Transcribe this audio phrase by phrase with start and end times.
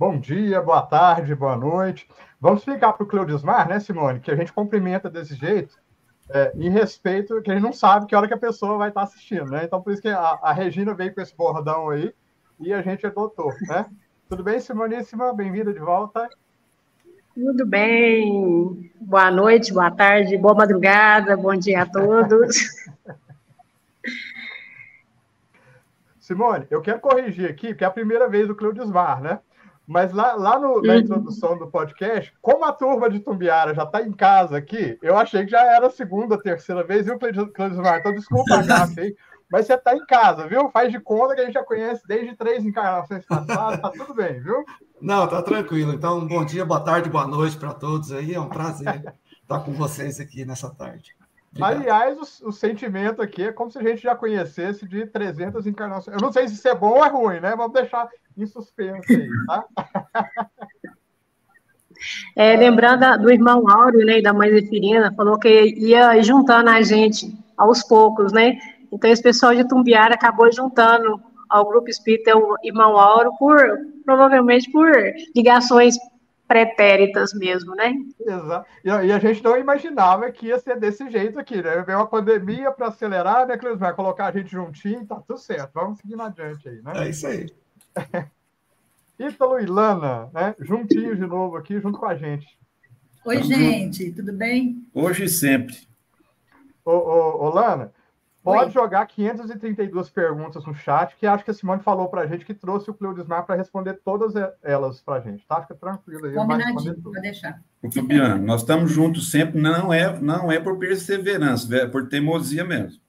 [0.00, 2.08] bom dia, boa tarde, boa noite.
[2.40, 5.78] Vamos explicar para o Cleudismar, né, Simone, que a gente cumprimenta desse jeito,
[6.30, 9.02] é, em respeito, que a gente não sabe que hora que a pessoa vai estar
[9.02, 9.62] assistindo, né?
[9.62, 12.14] Então, por isso que a, a Regina veio com esse bordão aí
[12.58, 13.84] e a gente adotou, né?
[14.26, 15.34] Tudo bem, Simoníssima?
[15.34, 16.30] Bem-vinda de volta.
[17.34, 18.90] Tudo bem.
[18.98, 22.56] Boa noite, boa tarde, boa madrugada, bom dia a todos.
[26.18, 29.40] Simone, eu quero corrigir aqui, porque é a primeira vez do Cleudismar, né?
[29.90, 30.98] Mas lá, lá no, na uhum.
[31.00, 35.44] introdução do podcast, como a turma de Tumbiara já está em casa aqui, eu achei
[35.44, 37.98] que já era a segunda, terceira vez, viu, Cleudismar?
[37.98, 39.16] Então, desculpa a gafe aí,
[39.50, 40.70] mas você está em casa, viu?
[40.70, 44.38] Faz de conta que a gente já conhece desde três encarnações passadas, tá tudo bem,
[44.38, 44.64] viu?
[45.00, 45.92] Não, tá tranquilo.
[45.92, 48.32] Então, bom dia, boa tarde, boa noite para todos aí.
[48.32, 49.02] É um prazer
[49.42, 51.16] estar com vocês aqui nessa tarde.
[51.60, 56.16] Aliás, o, o, sentimento aqui é como se a gente já conhecesse de 300 encarnações.
[56.16, 57.56] Eu não sei se isso é bom ou é ruim, né?
[57.56, 59.64] Vamos deixar em suspenso aí, tá?
[62.34, 66.80] É, lembrando do irmão Áureo, né, e da mãe Zeferina, falou que ia juntando a
[66.80, 68.58] gente aos poucos, né?
[68.90, 73.58] Então, esse pessoal de Tumbiara acabou juntando ao grupo espírita o irmão Áureo por,
[74.04, 74.90] provavelmente por
[75.36, 75.96] ligações
[76.50, 77.94] pretéritas mesmo, né?
[78.18, 78.68] Exato.
[78.82, 81.80] E a gente não imaginava que ia ser desse jeito aqui, né?
[81.82, 83.78] Veio uma pandemia para acelerar, né, Cleus?
[83.78, 85.70] Vai colocar a gente juntinho, tá tudo certo.
[85.72, 86.92] Vamos seguindo adiante aí, né?
[86.96, 87.46] É isso aí.
[89.16, 90.56] Ítalo e Lana, né?
[90.58, 92.58] Juntinhos de novo aqui, junto com a gente.
[93.24, 94.84] Oi, gente, tudo bem?
[94.92, 95.76] Hoje e sempre.
[96.84, 97.92] Ô, ô, ô Lana,
[98.50, 98.70] Pode Oi.
[98.72, 102.52] jogar 532 perguntas no chat, que acho que a Simone falou para a gente que
[102.52, 105.62] trouxe o Cleudismar para responder todas elas para a gente, tá?
[105.62, 106.34] Fica tranquilo aí.
[106.34, 107.62] Combinadinho, vou deixar.
[107.94, 113.00] Fabiano, nós estamos juntos sempre, não é, não é por perseverança, é por teimosia mesmo.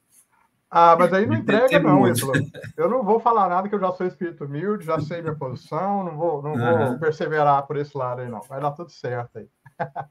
[0.70, 2.32] Ah, mas aí não entrega, não, Ítalo.
[2.78, 6.04] Eu não vou falar nada, que eu já sou espírito humilde, já sei minha posição,
[6.06, 6.88] não vou, não uhum.
[6.88, 8.40] vou perseverar por esse lado aí, não.
[8.42, 9.50] Vai dar tudo certo aí.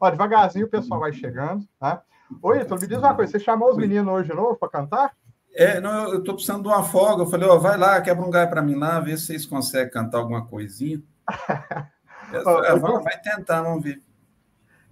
[0.00, 2.02] Ó, devagarzinho o pessoal vai chegando, tá?
[2.42, 5.16] Oi, então me diz uma coisa, você chamou os meninos hoje de novo para cantar?
[5.54, 7.22] É, não, eu estou precisando de uma folga.
[7.22, 9.46] Eu falei, ó, oh, vai lá, quebra um galho para mim lá, vê se vocês
[9.46, 11.02] conseguem cantar alguma coisinha.
[12.32, 14.02] é, vai, vai, tentar, vamos ver.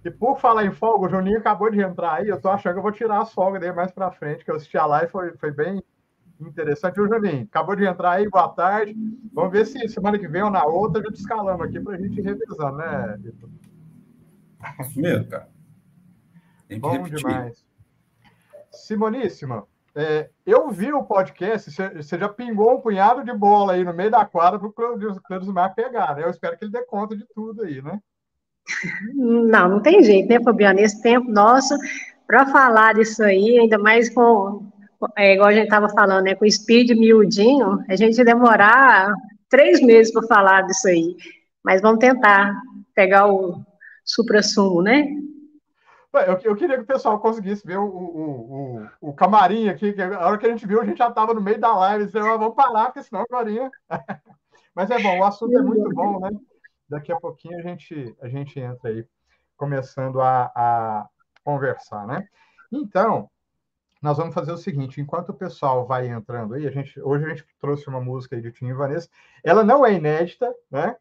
[0.03, 2.79] E por falar em folga, o Juninho acabou de entrar aí, eu tô achando que
[2.79, 5.35] eu vou tirar as folgas dele mais para frente, que eu assisti a live foi,
[5.37, 5.83] foi bem
[6.39, 6.99] interessante.
[6.99, 8.95] O Juninho acabou de entrar aí, boa tarde.
[9.33, 11.97] Vamos ver se semana que vem ou na outra a gente escalamos aqui para a
[11.97, 13.49] gente ir revisando, né, Vitor?
[14.95, 15.56] Meu, cara.
[16.67, 17.17] Tem que Bom repetir.
[17.17, 17.65] demais.
[18.71, 23.93] Simoníssima, é, eu vi o podcast, você já pingou um punhado de bola aí no
[23.93, 26.23] meio da quadra para o Cleudismar pegar, né?
[26.23, 27.99] Eu espero que ele dê conta de tudo aí, né?
[29.15, 30.79] Não, não tem jeito, né, Fabiano?
[30.79, 31.73] Esse tempo nosso,
[32.27, 34.69] para falar disso aí, ainda mais com,
[35.17, 39.11] é, igual a gente estava falando, né, com o speed miudinho, a gente demorar
[39.49, 41.15] três meses para falar disso aí.
[41.63, 42.53] Mas vamos tentar
[42.93, 43.63] pegar o
[44.05, 45.07] supra-sumo, né?
[46.13, 50.01] Eu, eu, queria que o pessoal conseguisse ver o, o, o, o camarim aqui, que
[50.01, 52.19] a hora que a gente viu, a gente já estava no meio da live, disse,
[52.19, 53.49] vamos parar, porque senão agora.
[54.73, 56.29] Mas é bom, o assunto é muito bom, né?
[56.89, 59.05] Daqui a pouquinho a gente, a gente entra aí,
[59.57, 61.09] começando a, a
[61.43, 62.27] conversar, né?
[62.71, 63.29] Então,
[64.01, 67.29] nós vamos fazer o seguinte: enquanto o pessoal vai entrando aí, a gente, hoje a
[67.29, 69.09] gente trouxe uma música aí de Tim e Vanessa,
[69.43, 70.95] ela não é inédita, né?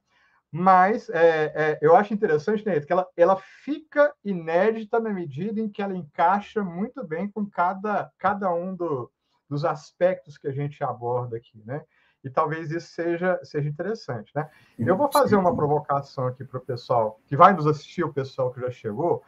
[0.57, 5.69] Mas é, é, eu acho interessante, né, que ela, ela fica inédita na medida em
[5.69, 9.11] que ela encaixa muito bem com cada, cada um do,
[9.51, 11.85] dos aspectos que a gente aborda aqui, né?
[12.25, 14.49] E talvez isso seja, seja interessante, né?
[14.79, 18.51] Eu vou fazer uma provocação aqui para o pessoal que vai nos assistir, o pessoal
[18.51, 19.23] que já chegou,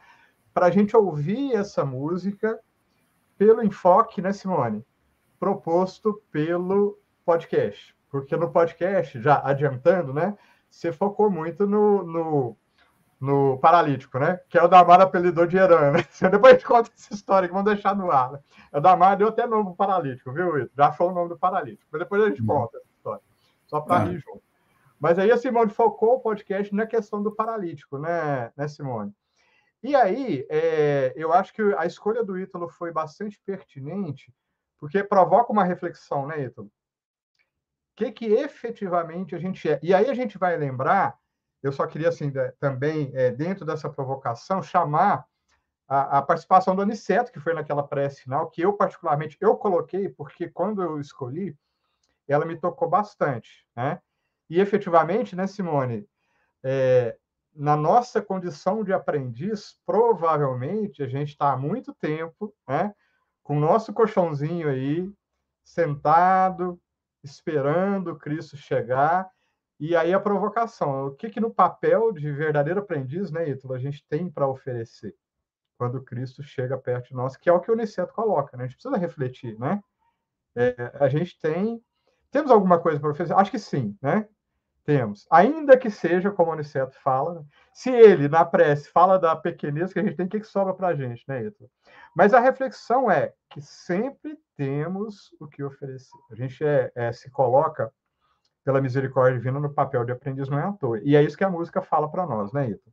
[0.51, 2.59] para a gente ouvir essa música
[3.37, 4.83] pelo enfoque, né, Simone?
[5.39, 7.95] Proposto pelo podcast.
[8.09, 10.35] Porque no podcast, já adiantando, né?
[10.69, 12.57] Você focou muito no, no,
[13.19, 14.39] no paralítico, né?
[14.49, 15.99] Que é o Damar apelidou de Heran, né?
[16.31, 18.31] Depois a gente conta essa história que vamos deixar no ar.
[18.31, 18.39] Né?
[18.73, 20.71] O Damar deu até nome paralítico, viu, Ito?
[20.75, 21.87] Já achou o nome do paralítico.
[21.91, 22.47] Mas depois a gente uhum.
[22.47, 23.23] conta essa história.
[23.67, 24.41] Só para rir junto.
[24.99, 29.13] Mas aí a Simone focou o podcast na questão do paralítico, né, né Simone?
[29.81, 34.33] E aí, é, eu acho que a escolha do Ítalo foi bastante pertinente,
[34.77, 36.69] porque provoca uma reflexão, né, Ítalo?
[37.99, 39.79] Que, que efetivamente a gente é.
[39.83, 41.17] E aí a gente vai lembrar,
[41.61, 45.25] eu só queria assim, também, é, dentro dessa provocação, chamar
[45.87, 50.07] a, a, participação do Aniceto, que foi naquela prece final, que eu particularmente eu coloquei,
[50.07, 51.57] porque quando eu escolhi,
[52.27, 53.65] ela me tocou bastante.
[53.75, 53.99] Né?
[54.49, 56.07] E efetivamente, né, Simone,
[56.63, 57.17] é,
[57.53, 62.93] na nossa condição de aprendiz, provavelmente a gente está há muito tempo né,
[63.43, 65.11] com o nosso colchãozinho aí,
[65.63, 66.79] sentado,
[67.23, 69.29] esperando Cristo chegar
[69.79, 73.79] E aí a provocação, o que, que no papel de verdadeiro aprendiz, né, Ítalo, a
[73.79, 75.15] gente tem para oferecer
[75.77, 78.65] quando Cristo chega perto de nós, que é o que o Niceto coloca, né?
[78.65, 79.81] A gente precisa refletir, né?
[80.53, 81.81] É, a gente tem...
[82.29, 83.33] Temos alguma coisa para oferecer?
[83.33, 84.27] Acho que sim, né?
[84.89, 85.27] Temos.
[85.29, 87.45] Ainda que seja, como o Aniceto fala, né?
[87.71, 90.87] se ele, na prece, fala da pequenez que a gente tem, o que, sobra para
[90.87, 91.69] a gente, né, Ítalo?
[92.15, 96.17] Mas a reflexão é que sempre temos o que oferecer.
[96.31, 97.93] A gente é, é, se coloca
[98.65, 100.99] pela misericórdia divina no papel de aprendiz não é à toa.
[101.03, 102.91] E é isso que a música fala para nós, né, Ito?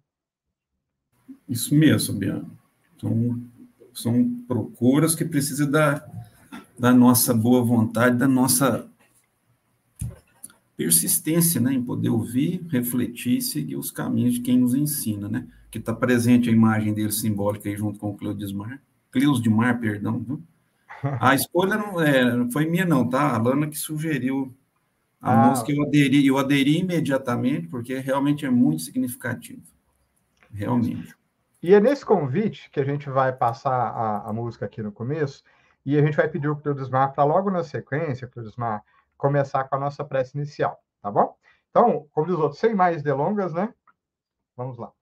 [1.49, 2.59] Isso mesmo, Biano.
[3.01, 3.41] São,
[3.95, 6.07] são procuras que precisam da,
[6.79, 8.87] da nossa boa vontade, da nossa
[10.77, 15.47] persistência né, em poder ouvir, refletir e seguir os caminhos de quem nos ensina, né?
[15.71, 18.81] Que está presente a imagem dele simbólica aí junto com o Cleudismar.
[19.11, 20.19] Cleus de Mar, perdão.
[20.19, 20.43] Viu?
[21.21, 23.35] A escolha não é, foi minha, não, tá?
[23.35, 24.55] A Lana que sugeriu
[25.21, 25.49] a ah.
[25.49, 29.63] música eu aderi, eu aderi imediatamente, porque realmente é muito significativo.
[30.53, 31.15] Realmente.
[31.63, 35.43] E é nesse convite que a gente vai passar a, a música aqui no começo,
[35.85, 38.83] e a gente vai pedir o Cleudismar para logo na sequência, Cleudismar,
[39.17, 41.37] começar com a nossa prece inicial, tá bom?
[41.71, 43.73] Então, como diz o outro, sem mais delongas, né?
[44.57, 44.96] Vamos lá.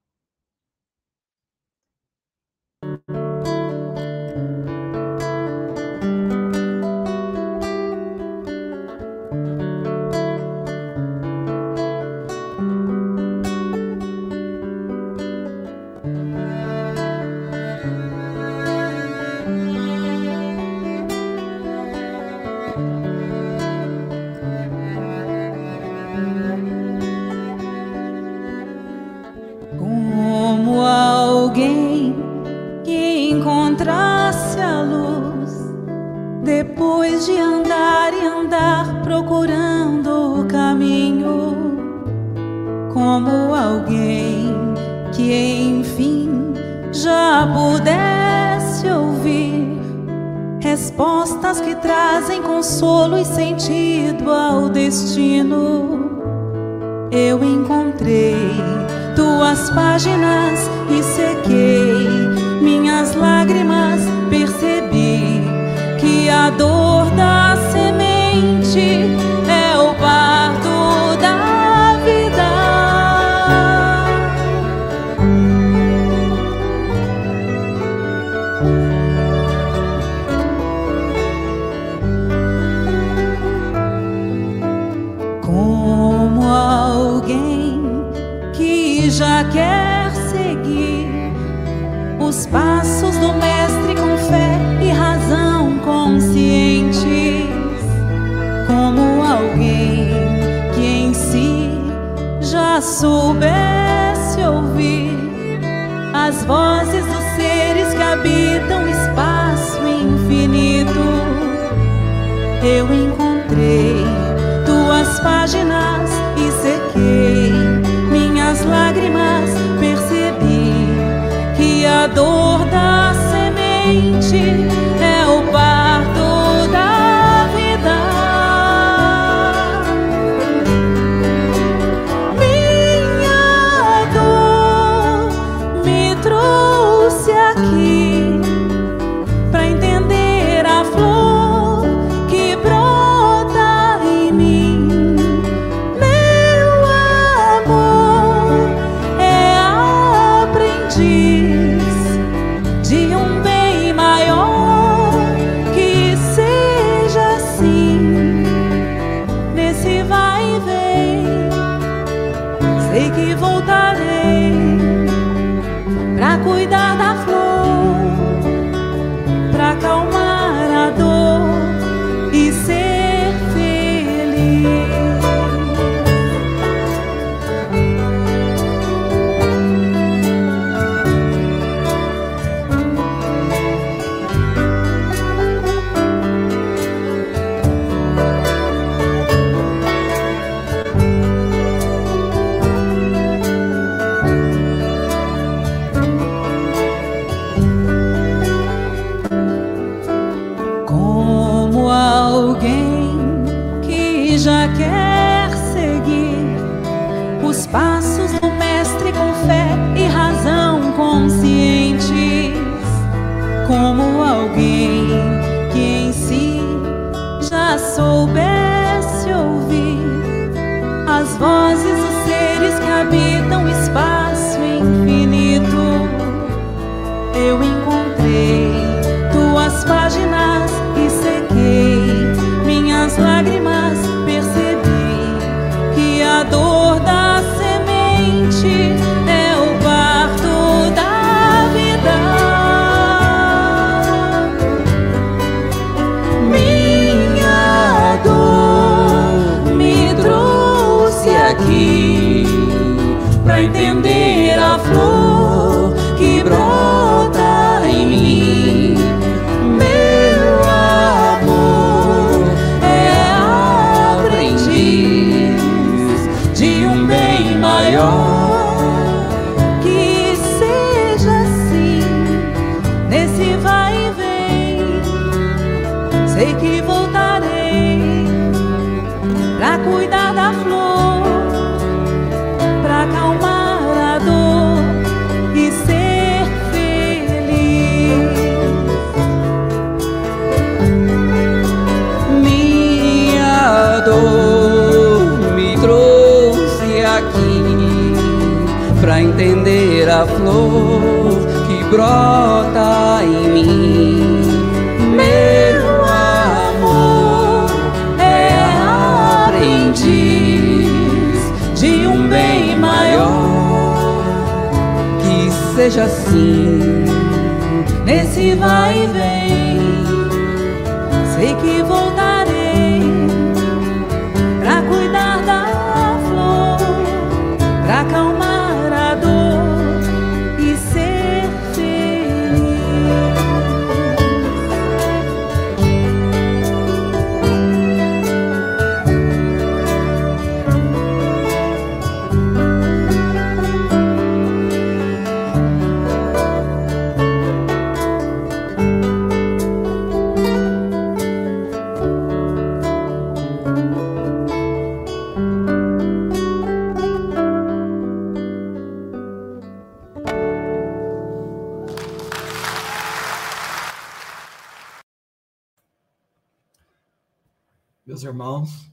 [368.35, 368.91] Irmãos,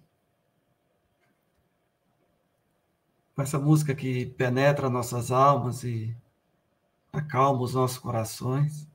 [3.35, 6.15] com essa música que penetra nossas almas e
[7.11, 8.87] acalma os nossos corações,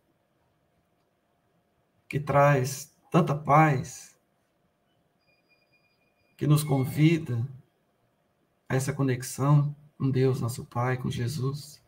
[2.09, 4.17] que traz tanta paz,
[6.37, 7.45] que nos convida
[8.69, 11.83] a essa conexão com Deus, nosso Pai, com Jesus.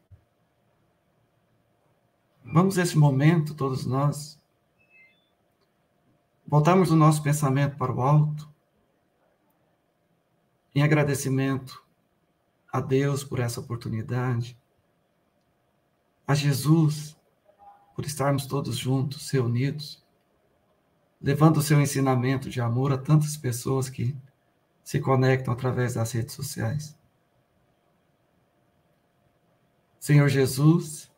[2.44, 4.36] Vamos nesse momento, todos nós,
[6.44, 8.47] voltarmos o nosso pensamento para o alto,
[10.78, 11.84] em agradecimento
[12.72, 14.56] a Deus por essa oportunidade,
[16.24, 17.16] a Jesus
[17.96, 20.06] por estarmos todos juntos, reunidos,
[21.20, 24.16] levando o seu ensinamento de amor a tantas pessoas que
[24.84, 26.96] se conectam através das redes sociais.
[29.98, 31.10] Senhor Jesus,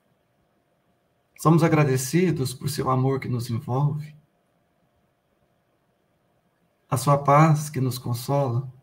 [1.38, 4.16] somos agradecidos por seu amor que nos envolve,
[6.88, 8.79] a sua paz que nos consola,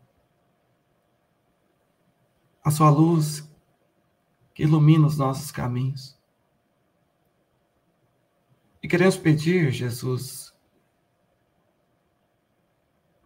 [2.68, 3.48] a sua luz
[4.54, 6.18] que ilumina os nossos caminhos.
[8.82, 10.54] E queremos pedir, Jesus,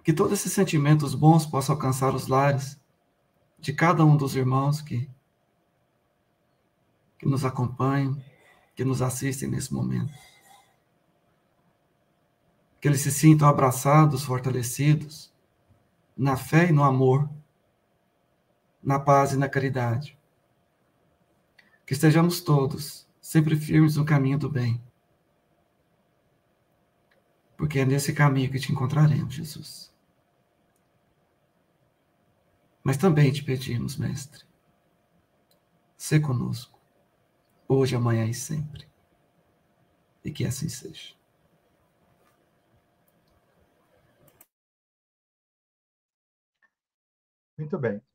[0.04, 2.80] que todos esses sentimentos bons possam alcançar os lares
[3.58, 5.10] de cada um dos irmãos que,
[7.18, 8.22] que nos acompanham,
[8.76, 10.12] que nos assistem nesse momento.
[12.80, 15.32] Que eles se sintam abraçados, fortalecidos,
[16.16, 17.28] na fé e no amor,
[18.82, 20.18] na paz e na caridade.
[21.86, 24.82] Que estejamos todos sempre firmes no caminho do bem.
[27.56, 29.92] Porque é nesse caminho que te encontraremos, Jesus.
[32.82, 34.44] Mas também te pedimos, Mestre,
[35.96, 36.76] se conosco,
[37.68, 38.88] hoje, amanhã e sempre.
[40.24, 41.14] E que assim seja.
[47.56, 48.11] Muito bem.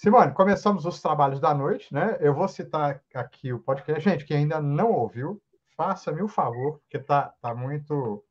[0.00, 2.16] Simone, começamos os trabalhos da noite, né?
[2.20, 4.02] Eu vou citar aqui o podcast.
[4.02, 5.38] Gente, que ainda não ouviu,
[5.76, 8.24] faça-me o favor, porque tá, tá muito,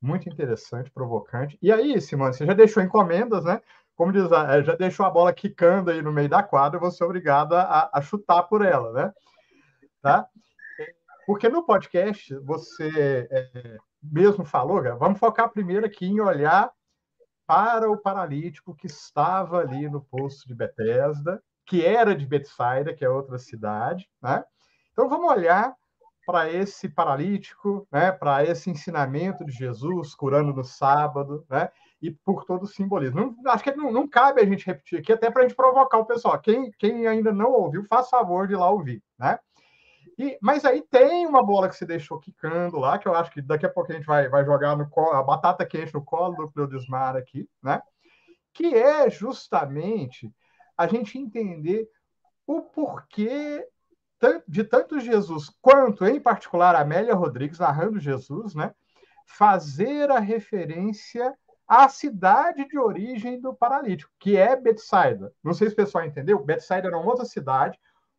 [0.00, 1.58] muito interessante, provocante.
[1.60, 3.60] E aí, Simone, você já deixou encomendas, né?
[3.96, 7.02] Como diz, a- já deixou a bola quicando aí no meio da quadra, vou ser
[7.02, 9.12] obrigada a, a chutar por ela, né?
[10.00, 10.24] Tá?
[11.26, 16.70] Porque no podcast, você é, mesmo falou, vamos focar primeiro aqui em olhar
[17.48, 23.02] para o paralítico que estava ali no poço de Betesda, que era de Betsaida, que
[23.02, 24.06] é outra cidade.
[24.20, 24.44] Né?
[24.92, 25.74] Então vamos olhar
[26.26, 31.70] para esse paralítico, né, para esse ensinamento de Jesus curando no sábado, né,
[32.02, 33.34] e por todo o simbolismo.
[33.42, 35.96] Não, acho que não, não, cabe a gente repetir aqui, até para a gente provocar
[35.96, 36.38] o pessoal.
[36.38, 39.02] Quem, quem ainda não ouviu, faz favor de ir lá ouvir.
[39.18, 39.38] Né?
[40.18, 43.40] E, mas aí tem uma bola que se deixou quicando lá, que eu acho que
[43.40, 46.34] daqui a pouco a gente vai, vai jogar no colo, a batata quente no colo
[46.34, 47.80] do Cleudismar aqui, né?
[48.52, 50.34] que é justamente
[50.76, 51.88] a gente entender
[52.44, 53.64] o porquê
[54.48, 58.74] de tanto Jesus quanto, em particular, Amélia Rodrigues narrando Jesus, né,
[59.26, 61.36] fazer a referência
[61.68, 65.32] à cidade de origem do paralítico, que é Betsaida.
[65.44, 67.78] Não sei se o pessoal entendeu, Betsaida era uma outra cidade.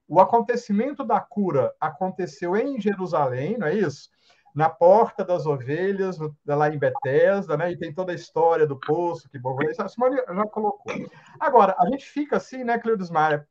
[0.09, 4.09] O acontecimento da cura aconteceu em Jerusalém, não é isso?
[4.55, 7.71] Na porta das ovelhas, lá em Betesda, né?
[7.71, 9.37] E tem toda a história do poço que
[9.79, 10.91] a Simone já colocou.
[11.39, 13.47] Agora, a gente fica assim, né, Cleudis Maia?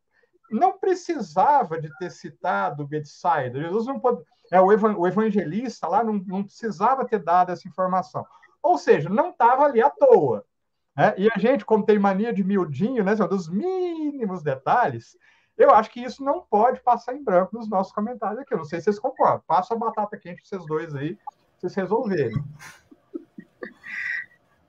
[0.51, 3.61] não precisava de ter citado Betsaida.
[3.61, 8.27] Jesus não pode, é, o, evangelista lá não, não precisava ter dado essa informação.
[8.63, 10.45] Ou seja, não estava ali à toa.
[10.97, 11.15] Né?
[11.19, 15.17] E a gente, como tem mania de miudinho, né, dos mínimos detalhes,
[15.59, 18.55] eu acho que isso não pode passar em branco nos nossos comentários aqui.
[18.55, 19.43] Eu não sei se vocês concordam.
[19.47, 21.19] Passa a batata quente para vocês dois aí,
[21.59, 22.37] vocês resolverem.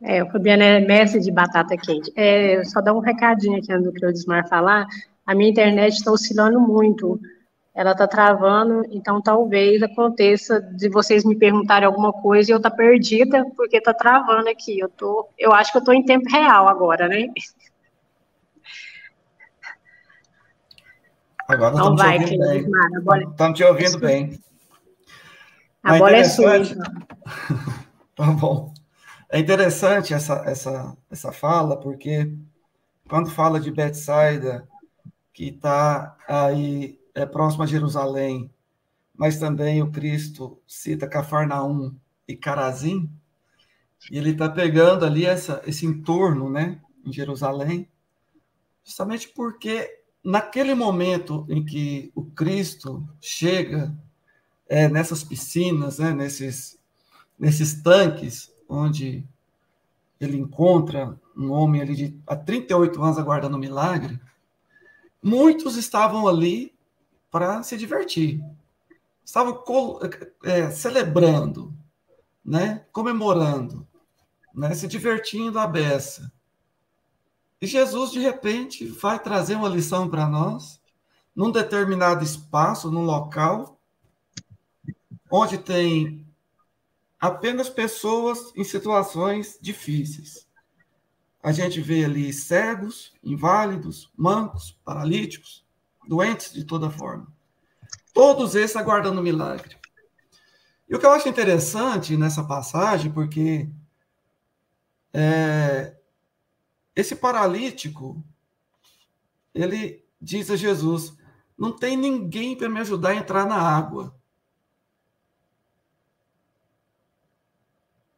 [0.02, 2.12] É, o Fabiano é mestre de batata quente.
[2.16, 4.88] É, só dar um recadinho aqui do que o Desmar falar
[5.30, 7.20] a minha internet está oscilando muito,
[7.76, 12.72] ela está travando, então talvez aconteça de vocês me perguntarem alguma coisa e eu estar
[12.72, 14.80] tá perdida porque está travando aqui.
[14.80, 17.28] Eu tô, eu acho que eu estou em tempo real agora, né?
[21.50, 23.04] Agora então estamos vai, te ouvindo bem.
[23.04, 23.24] Bola...
[23.24, 24.40] Estamos te ouvindo bem.
[25.82, 26.58] A é bola é sua.
[26.58, 26.84] Então.
[28.16, 28.72] tá bom.
[29.32, 32.32] É interessante essa, essa, essa fala, porque
[33.10, 34.68] quando fala de Betsaida,
[35.34, 38.52] que está aí é, próximo a Jerusalém,
[39.16, 41.96] mas também o Cristo cita Cafarnaum
[42.28, 43.10] e Carazim,
[44.12, 47.90] e ele está pegando ali essa, esse entorno, né, em Jerusalém,
[48.84, 53.96] justamente porque naquele momento em que o Cristo chega
[54.68, 56.78] é, nessas piscinas, né, nesses,
[57.38, 59.26] nesses tanques, onde
[60.20, 64.20] ele encontra um homem ali de há 38 anos aguardando um milagre,
[65.24, 66.74] muitos estavam ali
[67.32, 68.44] para se divertir.
[69.24, 69.64] Estavam
[70.44, 71.74] é, celebrando,
[72.44, 72.86] né?
[72.92, 73.88] comemorando,
[74.54, 74.74] né?
[74.74, 76.32] se divertindo à beça.
[77.62, 80.80] E Jesus, de repente, vai trazer uma lição para nós,
[81.36, 83.80] num determinado espaço, num local,
[85.30, 86.26] onde tem
[87.20, 90.48] apenas pessoas em situações difíceis.
[91.44, 95.66] A gente vê ali cegos, inválidos, mancos, paralíticos,
[96.08, 97.28] doentes de toda forma.
[98.14, 99.78] Todos esses aguardando milagre.
[100.90, 103.70] E o que eu acho interessante nessa passagem, porque
[105.14, 105.96] é,
[107.00, 108.24] esse paralítico,
[109.54, 111.14] ele diz a Jesus:
[111.58, 114.16] não tem ninguém para me ajudar a entrar na água.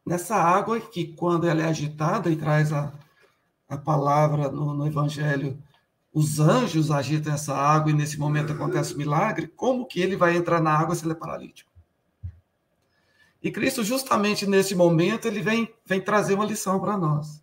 [0.05, 2.91] Nessa água que, quando ela é agitada e traz a,
[3.69, 5.61] a palavra no, no Evangelho,
[6.13, 10.35] os anjos agitam essa água e nesse momento acontece o milagre, como que ele vai
[10.35, 11.71] entrar na água se ele é paralítico?
[13.41, 17.40] E Cristo, justamente nesse momento, ele vem, vem trazer uma lição para nós.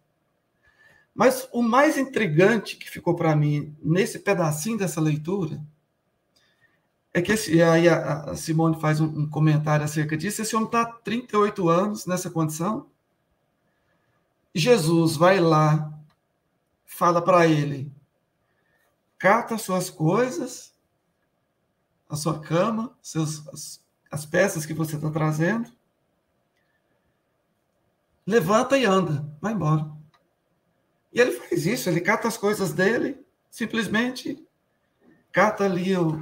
[1.19, 5.61] Mas o mais intrigante que ficou para mim nesse pedacinho dessa leitura
[7.13, 10.41] é que esse, aí a, Simone faz um, comentário acerca disso.
[10.41, 12.87] Esse homem está há 38 anos nessa condição.
[14.55, 15.93] Jesus vai lá
[16.87, 17.93] fala para ele:
[19.19, 20.73] cata suas coisas,
[22.09, 25.69] a sua cama, seus, as, as peças que você está trazendo,
[28.25, 29.98] levanta e anda, vai embora.
[31.13, 33.19] E ele faz isso, ele cata as coisas dele,
[33.51, 34.45] simplesmente
[35.33, 36.21] cata ali o,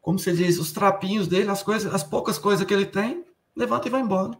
[0.00, 3.88] como se diz, os trapinhos dele, as coisas, as poucas coisas que ele tem, levanta
[3.88, 4.36] e vai embora.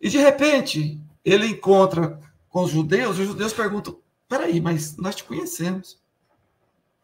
[0.00, 3.98] E de repente, ele encontra com os judeus, os judeus perguntam:
[4.28, 6.00] peraí, mas nós te conhecemos.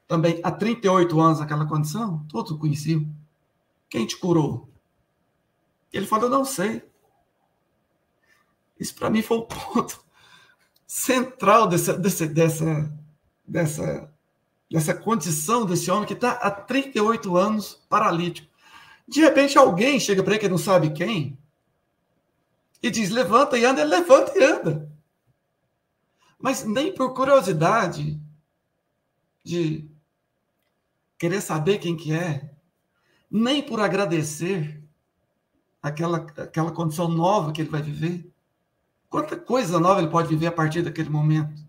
[0.09, 3.07] Também há 38 anos naquela condição, todos conheciam.
[3.88, 4.68] Quem te curou?
[5.92, 6.83] Ele falou: não sei.
[8.79, 10.05] Isso para mim foi o ponto
[10.87, 12.93] central dessa, dessa, dessa,
[13.47, 14.12] dessa,
[14.71, 18.49] dessa condição desse homem que está há 38 anos paralítico.
[19.09, 21.39] De repente alguém chega para ele que não sabe quem
[22.83, 24.93] e diz: levanta e anda, ele levanta e anda.
[26.39, 28.21] Mas nem por curiosidade
[29.43, 29.89] de
[31.19, 32.51] querer saber quem que é,
[33.31, 34.83] nem por agradecer
[35.83, 38.31] aquela, aquela condição nova que ele vai viver.
[39.09, 41.64] Quanta coisa nova ele pode viver a partir daquele momento.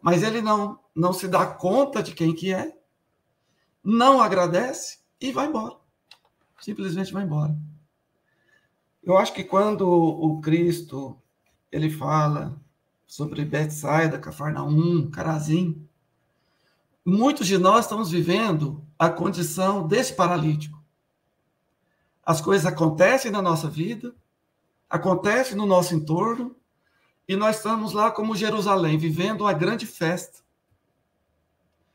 [0.00, 2.76] Mas ele não, não se dá conta de quem que é,
[3.82, 5.76] não agradece e vai embora.
[6.60, 7.56] Simplesmente vai embora.
[9.02, 11.20] Eu acho que quando o Cristo
[11.70, 12.60] ele fala
[13.06, 15.88] sobre Betsaida, Cafarnaum, Carazim,
[17.04, 20.80] muitos de nós estamos vivendo a condição desse paralítico.
[22.24, 24.14] As coisas acontecem na nossa vida,
[24.92, 26.54] acontecem no nosso entorno,
[27.26, 30.42] e nós estamos lá como Jerusalém, vivendo uma grande festa.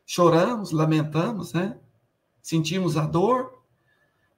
[0.05, 1.77] Choramos, lamentamos, né?
[2.41, 3.61] Sentimos a dor,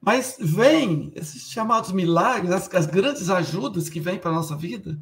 [0.00, 5.00] mas vem esses chamados milagres, as, as grandes ajudas que vêm para a nossa vida,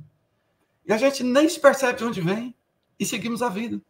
[0.87, 2.55] e a gente nem se percebe de onde vem,
[2.99, 3.81] e seguimos a vida,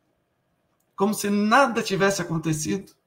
[0.96, 2.98] como se nada tivesse acontecido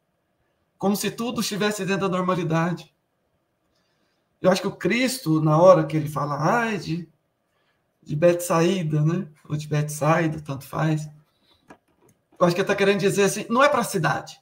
[0.81, 2.91] como se tudo estivesse dentro da normalidade.
[4.41, 7.07] Eu acho que o Cristo, na hora que ele fala, ai, de,
[8.01, 9.27] de Betsaída, né?
[9.47, 11.07] Ou de Betsaida, tanto faz.
[12.39, 14.41] Eu acho que ele está querendo dizer assim, não é para a cidade.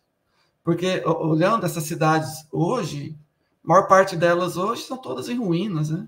[0.64, 3.18] Porque, olhando essas cidades hoje,
[3.64, 6.08] a maior parte delas hoje são todas em ruínas, né?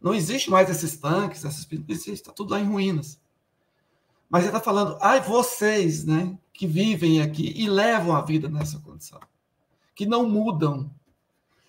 [0.00, 1.66] Não existe mais esses tanques, essas
[2.06, 3.20] está tudo lá em ruínas.
[4.28, 6.36] Mas ele está falando, ai, vocês, né?
[6.56, 9.20] que vivem aqui e levam a vida nessa condição,
[9.94, 10.90] que não mudam,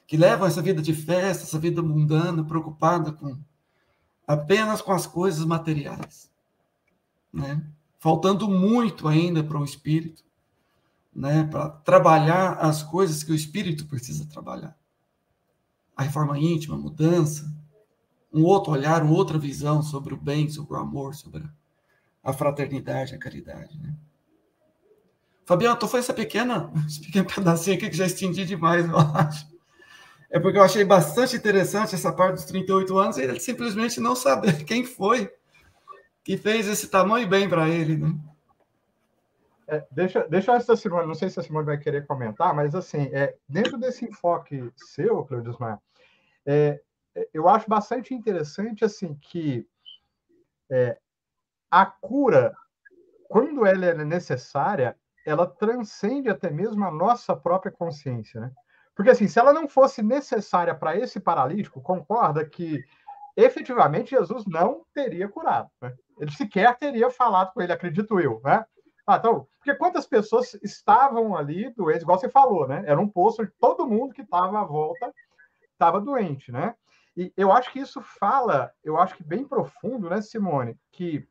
[0.07, 3.37] que levam essa vida de festa, essa vida mundana, preocupada com
[4.25, 6.31] apenas com as coisas materiais,
[7.31, 7.61] né?
[7.99, 10.23] Faltando muito ainda para o espírito,
[11.13, 11.43] né?
[11.43, 14.77] Para trabalhar as coisas que o espírito precisa trabalhar.
[15.95, 17.53] A reforma íntima, a mudança,
[18.33, 21.43] um outro olhar, uma outra visão sobre o bem, sobre o amor, sobre
[22.23, 23.93] a fraternidade, a caridade, né?
[25.45, 29.56] Fabiano, tu foi essa pequena, esse pequeno pedacinho aqui que já estendi demais, eu acho.
[30.29, 34.15] É porque eu achei bastante interessante essa parte dos 38 anos e ele simplesmente não
[34.15, 35.31] saber quem foi
[36.23, 38.13] que fez esse tamanho bem para ele, né?
[39.69, 43.09] É, deixa, deixa da Simone, não sei se a Simone vai querer comentar, mas assim,
[43.13, 45.81] é, dentro desse enfoque seu, Cleudismar,
[46.45, 46.81] é,
[47.13, 49.67] é, eu acho bastante interessante assim que
[50.69, 50.97] é,
[51.69, 52.55] a cura,
[53.27, 58.51] quando ela é necessária, ela transcende até mesmo a nossa própria consciência, né?
[58.97, 62.83] Porque assim, se ela não fosse necessária para esse paralítico, concorda que
[63.35, 65.93] efetivamente Jesus não teria curado, né?
[66.19, 68.65] Ele sequer teria falado com ele, acredito eu, né?
[69.05, 72.83] Ah, então, porque quantas pessoas estavam ali doentes, igual você falou, né?
[72.87, 75.13] Era um poço de todo mundo que estava à volta
[75.73, 76.73] estava doente, né?
[77.15, 81.27] E eu acho que isso fala, eu acho que bem profundo, né, Simone, que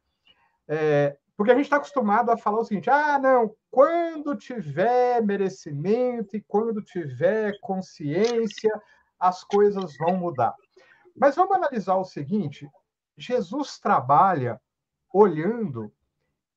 [0.68, 6.36] é, porque a gente está acostumado a falar o seguinte: ah, não, quando tiver merecimento
[6.36, 8.70] e quando tiver consciência,
[9.18, 10.54] as coisas vão mudar.
[11.14, 12.68] Mas vamos analisar o seguinte:
[13.16, 14.60] Jesus trabalha
[15.12, 15.92] olhando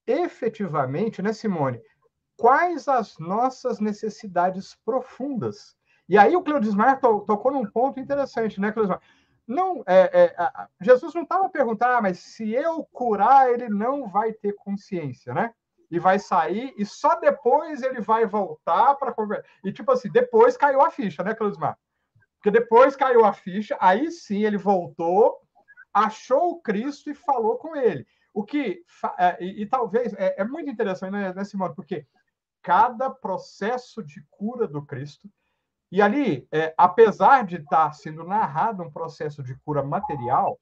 [0.08, 1.82] efetivamente, né, Simone?
[2.38, 5.76] Quais as nossas necessidades profundas?
[6.08, 9.02] E aí o Cleudismar tocou num ponto interessante, né, Cleudismar?
[9.50, 14.32] Não é, é, Jesus não estava perguntando, ah, mas se eu curar, ele não vai
[14.32, 15.52] ter consciência, né?
[15.90, 19.50] E vai sair, e só depois ele vai voltar para conversar.
[19.66, 21.80] E tipo assim, depois caiu a ficha, né, Clusmar?
[22.36, 25.42] Porque depois caiu a ficha, aí sim ele voltou,
[25.92, 28.06] achou o Cristo e falou com ele.
[28.32, 28.84] O que.
[29.18, 30.14] É, e, e, talvez.
[30.14, 31.74] É, é muito interessante, né, né, Simone?
[31.74, 32.06] Porque
[32.62, 35.28] cada processo de cura do Cristo
[35.92, 40.60] e ali, é, apesar de estar sendo narrado um processo de cura material,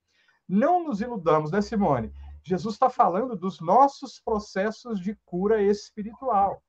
[0.47, 2.13] não nos iludamos, né, Simone?
[2.43, 6.63] Jesus está falando dos nossos processos de cura espiritual.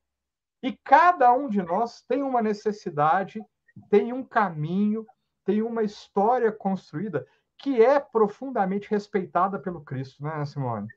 [0.61, 3.41] E cada um de nós tem uma necessidade,
[3.89, 5.07] tem um caminho,
[5.45, 7.25] tem uma história construída
[7.57, 10.89] que é profundamente respeitada pelo Cristo, né, Simone?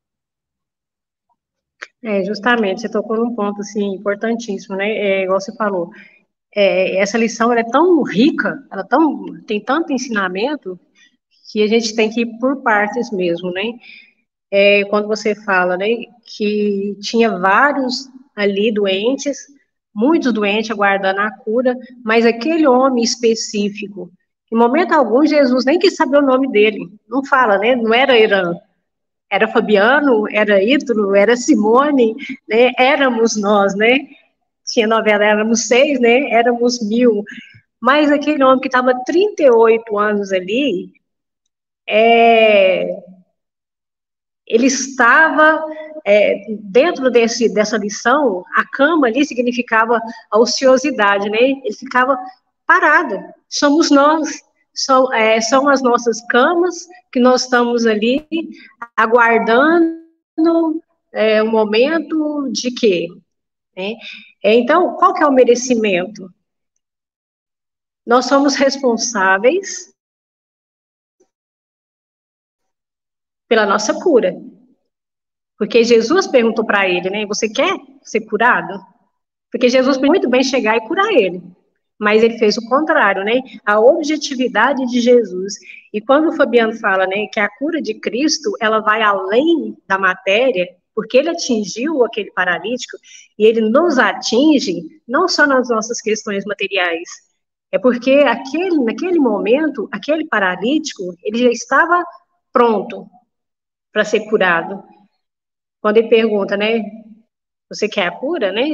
[2.04, 4.90] É, justamente, você tocou num ponto assim importantíssimo, né?
[4.90, 5.92] É, igual você falou,
[6.56, 10.80] é, essa lição é tão rica, ela tão, tem tanto ensinamento
[11.52, 13.74] que a gente tem que ir por partes mesmo, né?
[14.50, 15.88] É, quando você fala, né,
[16.26, 19.38] que tinha vários ali doentes,
[19.94, 24.12] muitos doentes aguardando a cura, mas aquele homem específico,
[24.52, 27.76] em momento algum Jesus nem quis saber o nome dele, não fala, né?
[27.76, 28.54] Não era Irã,
[29.30, 32.16] era Fabiano, era Ítalo, era Simone,
[32.48, 32.72] né?
[32.78, 34.00] Éramos nós, né?
[34.66, 36.32] Tinha novela, éramos seis, né?
[36.32, 37.24] Éramos mil.
[37.80, 40.94] Mas aquele homem que estava 38 anos ali,
[41.88, 42.88] é,
[44.46, 45.64] ele estava
[46.06, 51.40] é, dentro desse, dessa lição, a cama ali significava a ociosidade, né?
[51.40, 52.18] Ele ficava
[52.66, 53.20] parado.
[53.50, 54.42] Somos nós,
[54.74, 58.26] são, é, são as nossas camas que nós estamos ali
[58.96, 60.02] aguardando
[61.12, 63.08] é, um momento de quê?
[63.76, 63.96] Né?
[64.44, 66.30] Então, qual que é o merecimento?
[68.06, 69.94] Nós somos responsáveis
[73.48, 74.34] pela nossa cura.
[75.58, 77.26] Porque Jesus perguntou para ele, né?
[77.28, 78.80] Você quer ser curado?
[79.52, 81.44] Porque Jesus podia muito bem chegar e curar ele.
[82.00, 83.42] Mas ele fez o contrário, né?
[83.64, 85.54] A objetividade de Jesus.
[85.94, 90.00] E quando o Fabiano fala, né, que a cura de Cristo, ela vai além da
[90.00, 92.98] matéria, porque ele atingiu aquele paralítico
[93.38, 97.10] e ele nos atinge não só nas nossas questões materiais,
[97.72, 102.04] é porque aquele, naquele momento, aquele paralítico, ele já estava
[102.52, 103.08] pronto,
[103.92, 104.84] para ser curado.
[105.82, 106.84] Quando ele pergunta, né?
[107.70, 108.68] Você quer a cura, né?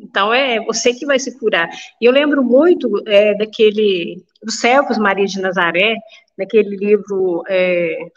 [0.00, 1.68] Então é você que vai se curar.
[2.00, 5.96] E eu lembro muito é, daquele dos Servos Maria de Nazaré,
[6.38, 8.10] naquele livro é,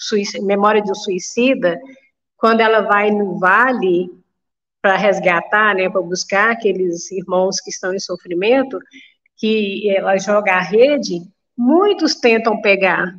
[0.43, 1.79] Memória de um Suicida,
[2.37, 4.09] quando ela vai no vale
[4.81, 8.79] para resgatar, né, para buscar aqueles irmãos que estão em sofrimento,
[9.35, 11.21] que ela joga a rede,
[11.57, 13.17] muitos tentam pegar,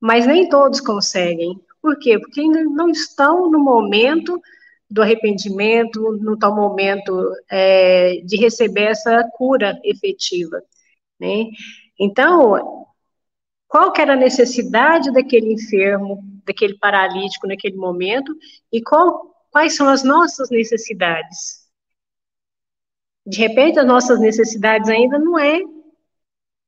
[0.00, 1.60] mas nem todos conseguem.
[1.82, 2.18] Por quê?
[2.18, 4.40] Porque ainda não estão no momento
[4.88, 10.62] do arrependimento, no tal momento é, de receber essa cura efetiva,
[11.18, 11.46] né?
[11.98, 12.85] Então,
[13.76, 18.34] qual que era a necessidade daquele enfermo, daquele paralítico naquele momento,
[18.72, 21.66] e qual, quais são as nossas necessidades?
[23.26, 25.60] De repente, as nossas necessidades ainda não é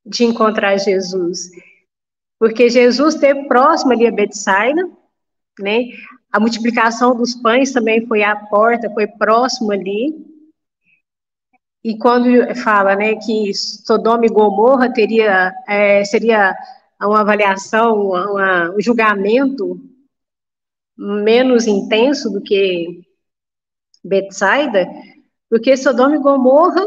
[0.05, 1.49] de encontrar Jesus,
[2.37, 4.87] porque Jesus esteve próximo ali a Betsaida,
[5.59, 5.85] né?
[6.31, 10.13] A multiplicação dos pães também foi à porta, foi próximo ali.
[11.83, 16.55] E quando fala, né, que Sodoma e Gomorra teria, é, seria
[17.07, 19.79] uma avaliação, uma, um julgamento
[20.97, 23.01] menos intenso do que
[24.03, 24.87] Betsaida,
[25.49, 26.85] porque Sodoma e Gomorra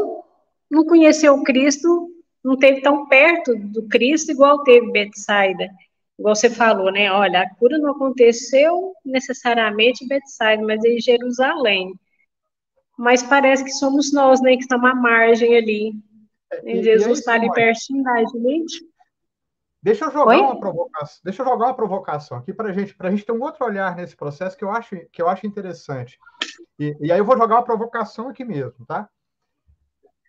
[0.69, 2.09] não conheceu Cristo,
[2.43, 5.69] não teve tão perto do Cristo igual teve Betsaida
[6.17, 7.11] igual você falou, né?
[7.11, 11.93] Olha, a cura não aconteceu necessariamente em Betsaida, mas em Jerusalém.
[12.97, 15.93] Mas parece que somos nós, né, que estamos à margem ali.
[16.63, 18.87] E, Jesus está ali pertinho da gente.
[19.83, 20.39] Deixa eu jogar Oi?
[20.39, 21.19] uma provocação.
[21.25, 23.93] Deixa eu jogar uma provocação aqui para gente, para a gente ter um outro olhar
[23.97, 26.17] nesse processo que eu acho que eu acho interessante.
[26.79, 29.09] E, e aí eu vou jogar uma provocação aqui mesmo, tá?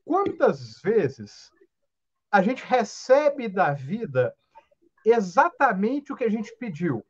[0.05, 1.53] Quantas vezes
[2.33, 4.35] a gente recebe da vida
[5.07, 7.07] exatamente o que a gente pediu.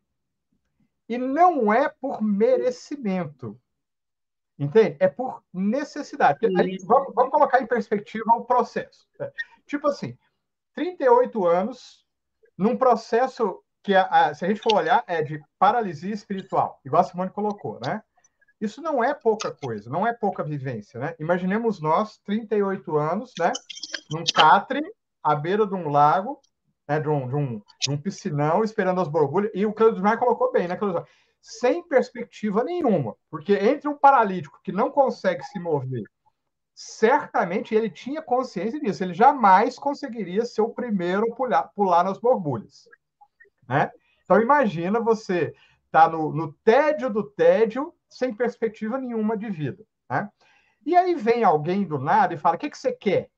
[1.09, 3.59] E não é por merecimento.
[4.59, 4.99] Entende?
[5.01, 6.41] É por necessidade.
[6.43, 9.09] Gente, vamos, vamos, colocar em perspectiva o processo.
[9.19, 9.33] É,
[9.67, 10.17] tipo assim,
[10.75, 12.04] 38 anos
[12.57, 17.03] num processo que, a, a, se a gente for olhar, é de paralisia espiritual, igual
[17.03, 18.03] a Simone colocou, né?
[18.61, 21.15] Isso não é pouca coisa, não é pouca vivência, né?
[21.19, 23.53] Imaginemos nós, 38 anos, né?
[24.11, 24.83] Num catre,
[25.23, 26.41] à beira de um lago,
[26.89, 29.51] né, de, um, de, um, de um piscinão esperando as borbulhas.
[29.55, 31.07] E o Cleudemar colocou bem, né, Cleudemar?
[31.41, 33.15] Sem perspectiva nenhuma.
[33.31, 36.05] Porque entre um paralítico que não consegue se mover,
[36.75, 39.05] certamente ele tinha consciência disso.
[39.05, 42.89] Ele jamais conseguiria ser o primeiro a pular, pular nas borbulhas.
[43.69, 43.91] Né?
[44.25, 45.55] Então, imagina você
[45.87, 49.85] estar tá no, no tédio do tédio, sem perspectiva nenhuma de vida.
[50.11, 50.29] Né?
[50.85, 53.31] E aí vem alguém do nada e fala: O que, que você quer?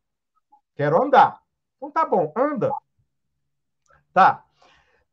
[0.75, 1.41] Quero andar.
[1.77, 2.73] Então tá bom, anda.
[4.13, 4.43] Tá?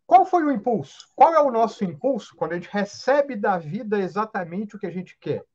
[0.05, 1.09] Qual foi o impulso?
[1.15, 4.91] Qual é o nosso impulso quando a gente recebe da vida exatamente o que a
[4.91, 5.45] gente quer?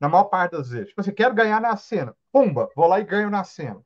[0.00, 0.88] Na maior parte das vezes.
[0.88, 2.16] Tipo assim, quero ganhar na cena.
[2.32, 3.82] Pumba, vou lá e ganho na cena.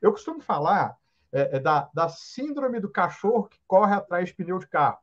[0.00, 0.96] Eu costumo falar
[1.32, 4.98] é, é da, da síndrome do cachorro que corre atrás de pneu de carro.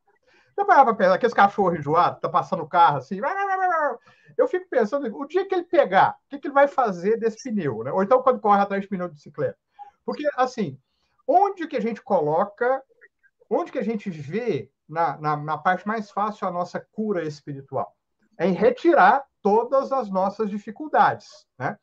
[0.58, 3.20] Eu parava para pensar, aqueles cachorros enjoados, tá passando o carro assim.
[4.36, 7.44] Eu fico pensando, o dia que ele pegar, o que, que ele vai fazer desse
[7.44, 7.84] pneu?
[7.84, 7.92] Né?
[7.92, 9.58] Ou então quando corre atrás de pneu de bicicleta.
[10.04, 10.80] Porque, assim,
[11.28, 12.82] onde que a gente coloca
[13.50, 17.96] Onde que a gente vê, na, na, na parte mais fácil, a nossa cura espiritual?
[18.38, 21.78] É em retirar todas as nossas dificuldades, né?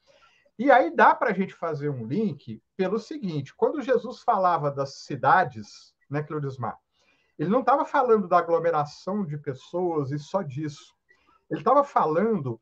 [0.59, 4.99] E aí dá para a gente fazer um link pelo seguinte: quando Jesus falava das
[4.99, 6.79] cidades, né, Cleudismar,
[7.39, 10.95] ele não estava falando da aglomeração de pessoas e só disso.
[11.51, 12.61] Ele estava falando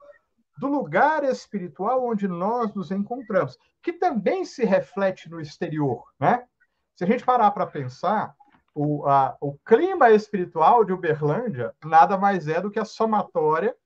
[0.56, 6.46] do lugar espiritual onde nós nos encontramos, que também se reflete no exterior, né?
[6.94, 8.36] Se a gente parar para pensar,
[8.72, 13.76] o, a, o clima espiritual de Uberlândia nada mais é do que a somatória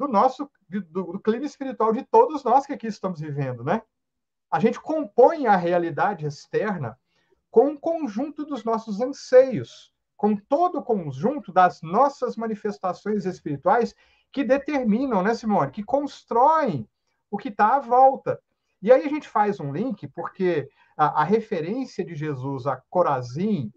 [0.00, 3.82] do nosso do, do, clima espiritual de todos nós que aqui estamos vivendo, né?
[4.50, 6.98] A gente compõe a realidade externa
[7.50, 13.94] com um conjunto dos nossos anseios, com todo o conjunto das nossas manifestações espirituais
[14.32, 16.88] que determinam, né, Simone, que constroem
[17.30, 18.40] o que está à volta.
[18.80, 23.70] E aí a gente faz um link, porque a, a referência de Jesus a Corazim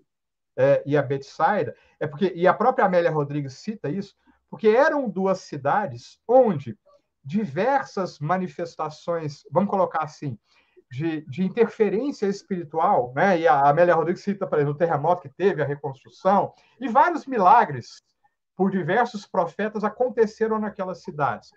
[0.55, 4.15] é, e a Betsaida, é porque, e a própria Amélia Rodrigues cita isso,
[4.53, 6.77] porque eram duas cidades onde
[7.25, 10.37] diversas manifestações, vamos colocar assim,
[10.91, 13.39] de, de interferência espiritual, né?
[13.39, 17.25] E a Amélia Rodrigues cita, por exemplo, o terremoto que teve, a reconstrução, e vários
[17.25, 18.03] milagres
[18.55, 21.49] por diversos profetas aconteceram naquelas cidades.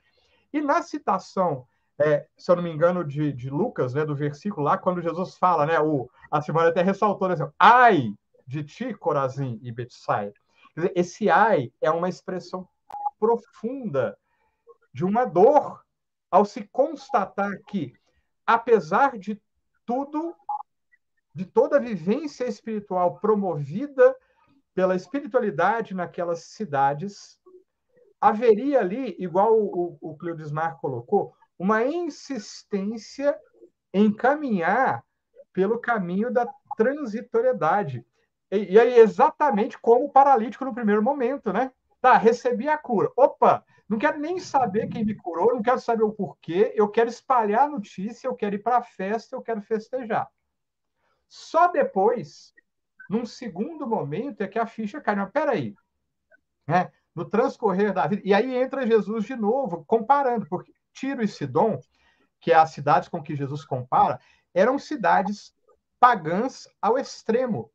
[0.50, 1.66] E na citação,
[1.98, 5.36] é, se eu não me engano, de, de Lucas, né, do versículo lá, quando Jesus
[5.36, 8.14] fala, né, o, a Simone até ressaltou, né, assim, ai
[8.46, 10.32] de ti, Corazim e Betsaida.
[10.94, 12.66] Esse ai é uma expressão
[13.18, 14.16] profunda
[14.92, 15.84] de uma dor
[16.30, 17.94] ao se constatar que,
[18.46, 19.40] apesar de
[19.84, 20.34] tudo,
[21.34, 24.16] de toda a vivência espiritual promovida
[24.74, 27.38] pela espiritualidade naquelas cidades,
[28.20, 33.38] haveria ali, igual o, o, Cleudismar colocou, uma insistência
[33.92, 35.04] em caminhar
[35.52, 38.04] pelo caminho da transitoriedade.
[38.50, 41.72] E, e aí, exatamente como o paralítico no primeiro momento, né?
[42.06, 43.10] Tá, recebi a cura.
[43.16, 47.10] Opa, não quero nem saber quem me curou, não quero saber o porquê, eu quero
[47.10, 50.30] espalhar a notícia, eu quero ir para a festa, eu quero festejar.
[51.26, 52.54] Só depois,
[53.10, 55.16] num segundo momento, é que a ficha cai.
[55.16, 55.74] Não, peraí.
[56.64, 56.92] Né?
[57.12, 58.22] No transcorrer da vida.
[58.24, 61.80] E aí entra Jesus de novo, comparando, porque Tiro e Sidom,
[62.40, 64.20] que é as cidades com que Jesus compara,
[64.54, 65.52] eram cidades
[65.98, 67.72] pagãs ao extremo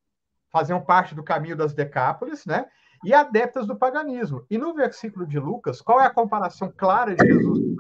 [0.52, 2.70] faziam parte do caminho das Decápolis, né?
[3.04, 4.46] E adeptas do paganismo.
[4.50, 7.76] E no versículo de Lucas, qual é a comparação clara de Jesus?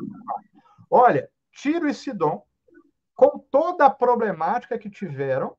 [0.90, 2.44] Olha, Tiro e Sidom,
[3.16, 5.56] com toda a problemática que tiveram,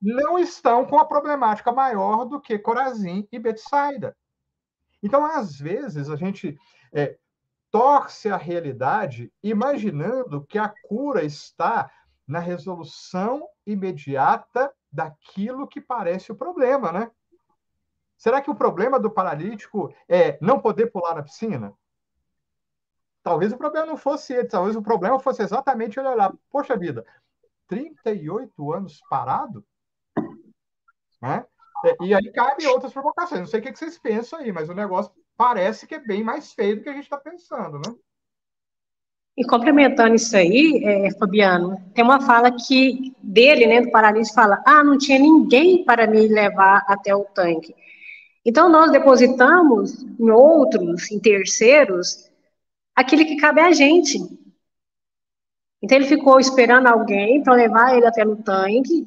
[0.00, 4.16] não estão com a problemática maior do que Corazim e Betsaida.
[5.02, 6.58] Então, às vezes, a gente
[6.92, 7.18] é,
[7.70, 11.90] torce a realidade imaginando que a cura está
[12.26, 17.10] na resolução imediata daquilo que parece o problema, né?
[18.20, 21.72] Será que o problema do paralítico é não poder pular na piscina?
[23.22, 27.02] Talvez o problema não fosse ele, talvez o problema fosse exatamente ele olhar, poxa vida,
[27.66, 29.64] 38 anos parado?
[31.22, 31.46] Né?
[32.02, 33.40] E aí cabe outras provocações.
[33.40, 36.52] Não sei o que vocês pensam aí, mas o negócio parece que é bem mais
[36.52, 37.94] feio do que a gente está pensando, né?
[39.34, 44.62] E complementando isso aí, é, Fabiano, tem uma fala que dele, né, do paralítico, fala:
[44.66, 47.74] ah, não tinha ninguém para me levar até o tanque.
[48.44, 52.30] Então nós depositamos em outros, em terceiros,
[52.94, 54.18] aquilo que cabe a gente.
[55.82, 59.06] Então ele ficou esperando alguém para levar ele até no tanque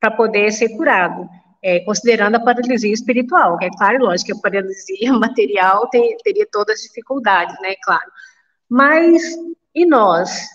[0.00, 1.28] para poder ser curado,
[1.62, 6.46] é, considerando a paralisia espiritual, que é claro, lógico que a paralisia material tem, teria
[6.50, 8.10] todas as dificuldades, né, claro.
[8.68, 9.22] Mas
[9.74, 10.48] e nós?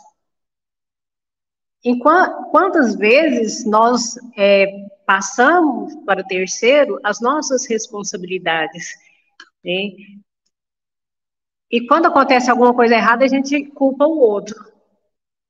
[1.84, 4.68] Em quantas vezes nós é,
[5.06, 8.94] passamos para o terceiro as nossas responsabilidades?
[9.64, 9.92] Né?
[11.72, 14.56] E quando acontece alguma coisa errada, a gente culpa o outro.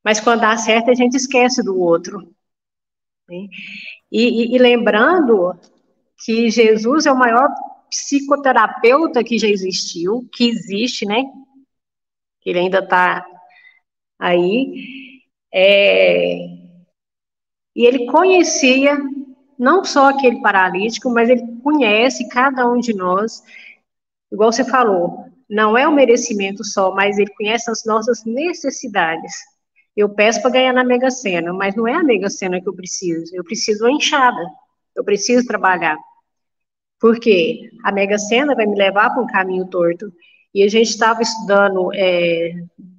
[0.04, 2.20] Mas quando dá certo, a gente esquece do outro.
[3.30, 3.48] Né?
[4.12, 5.58] E, e, e lembrando
[6.26, 7.50] que Jesus é o maior
[7.90, 11.24] psicoterapeuta que já existiu, que existe, né?
[12.46, 13.26] Ele ainda está
[14.20, 15.22] aí.
[15.54, 16.36] É,
[17.76, 18.98] e ele conhecia
[19.58, 23.42] não só aquele paralítico, mas ele conhece cada um de nós,
[24.32, 29.34] igual você falou, não é o merecimento só, mas ele conhece as nossas necessidades.
[29.96, 32.74] Eu peço para ganhar na Mega Sena, mas não é a Mega Sena que eu
[32.74, 34.44] preciso, eu preciso uma enxada,
[34.96, 35.98] eu preciso trabalhar.
[37.00, 40.12] Porque a Mega Sena vai me levar para um caminho torto.
[40.56, 42.54] E a gente estava estudando é,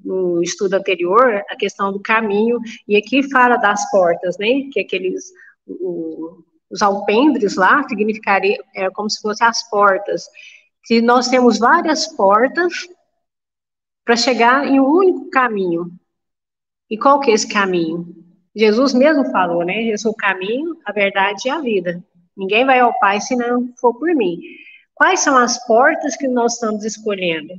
[0.05, 4.69] no estudo anterior a questão do caminho, e aqui fala das portas, né?
[4.73, 5.25] Que aqueles
[5.67, 10.27] o, os alpendres lá significaria é como se fossem as portas.
[10.85, 12.73] Que nós temos várias portas
[14.05, 15.91] para chegar em um único caminho.
[16.91, 18.15] E qual que é esse caminho?
[18.55, 19.83] Jesus mesmo falou, né?
[19.85, 22.05] Eu sou o caminho, a verdade e a vida.
[22.37, 24.39] Ninguém vai ao Pai se não for por mim.
[24.95, 27.55] Quais são as portas que nós estamos escolhendo?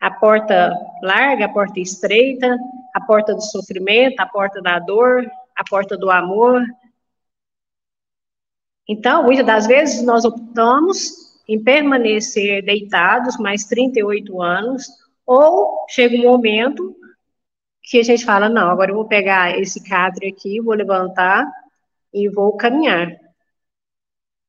[0.00, 2.56] A porta larga, a porta estreita,
[2.94, 5.30] a porta do sofrimento, a porta da dor,
[5.60, 6.64] a porta do amor.
[8.88, 11.12] Então, muitas das vezes nós optamos
[11.46, 14.86] em permanecer deitados mais 38 anos,
[15.26, 16.96] ou chega um momento
[17.82, 21.44] que a gente fala, não, agora eu vou pegar esse catre aqui, vou levantar
[22.12, 23.08] e vou caminhar.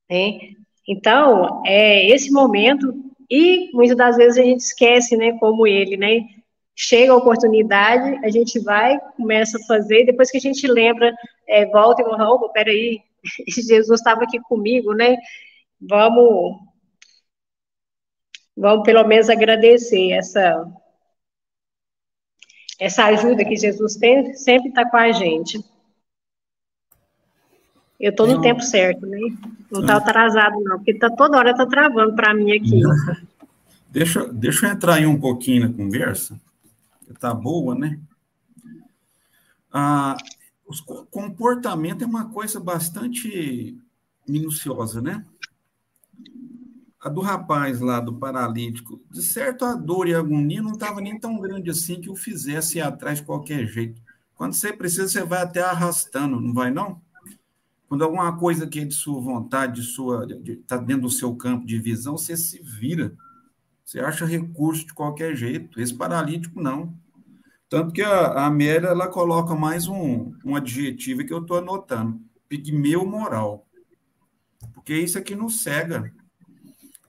[0.09, 0.53] Né?
[0.87, 2.93] Então, é esse momento,
[3.29, 6.21] e muitas das vezes a gente esquece, né, como ele, né,
[6.81, 11.13] chega a oportunidade, a gente vai, começa a fazer, depois que a gente lembra,
[11.47, 12.99] é, volta e fala, opa, peraí,
[13.47, 15.15] Jesus estava aqui comigo, né,
[15.79, 16.57] vamos,
[18.57, 20.65] vamos pelo menos agradecer essa,
[22.79, 25.63] essa ajuda que Jesus tem, sempre está com a gente.
[27.99, 29.19] Eu estou no tempo certo, né?
[29.71, 32.81] Não está atrasado, não, porque tá, toda hora está travando para mim aqui.
[33.87, 36.41] Deixa, deixa eu entrar aí um pouquinho na conversa,
[37.15, 37.99] está boa, né?
[39.71, 40.17] Ah,
[40.65, 43.77] o comportamento é uma coisa bastante
[44.27, 45.25] minuciosa, né?
[46.99, 51.01] A do rapaz lá, do paralítico, de certo a dor e a agonia não estava
[51.01, 54.01] nem tão grande assim que o fizesse ir atrás de qualquer jeito.
[54.35, 57.01] Quando você precisa, você vai até arrastando, não vai não?
[57.87, 61.65] Quando alguma coisa que é de sua vontade, de sua, está dentro do seu campo
[61.65, 63.13] de visão, você se vira.
[63.83, 65.79] Você acha recurso de qualquer jeito.
[65.81, 66.97] Esse paralítico não.
[67.71, 72.19] Tanto que a, a Amélia ela coloca mais um, um adjetivo que eu estou anotando:
[72.49, 73.65] pigmeu moral.
[74.73, 76.13] Porque isso aqui nos cega.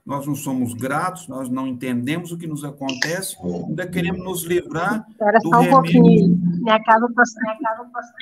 [0.05, 5.05] Nós não somos gratos, nós não entendemos o que nos acontece, ainda queremos nos livrar
[5.09, 5.71] Espera só um remédio.
[5.71, 6.37] pouquinho.
[6.61, 8.13] Minha casa passou, minha casa passou.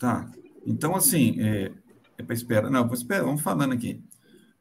[0.00, 0.30] Tá.
[0.64, 1.72] Então, assim, é,
[2.16, 2.70] é para esperar.
[2.70, 4.02] Não, vou esperar, vamos falando aqui.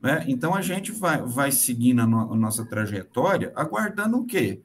[0.02, 0.26] Né?
[0.28, 4.62] Então, a gente vai, vai seguindo a, no, a nossa trajetória, aguardando o quê?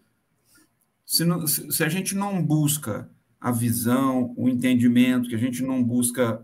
[1.10, 5.82] Se, não, se a gente não busca a visão, o entendimento, que a gente não
[5.82, 6.40] busca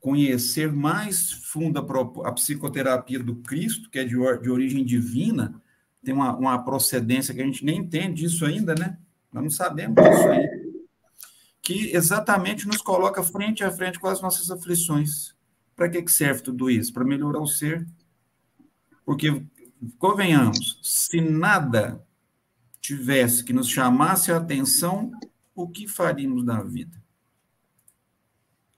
[0.00, 1.78] conhecer mais fundo
[2.24, 5.60] a, psicoterapia do Cristo, que é de, de origem divina,
[6.02, 8.96] tem uma, uma, procedência que a gente nem entende isso ainda, né?
[9.30, 10.74] Nós não sabemos disso aí.
[11.60, 15.34] Que exatamente nos coloca frente a frente com as nossas aflições.
[15.76, 16.90] Para que, que serve tudo isso?
[16.90, 17.86] Para melhorar o ser.
[19.04, 19.44] Porque,
[19.98, 22.02] convenhamos, se nada
[22.84, 25.10] tivesse que nos chamasse a atenção,
[25.54, 27.02] o que faríamos da vida?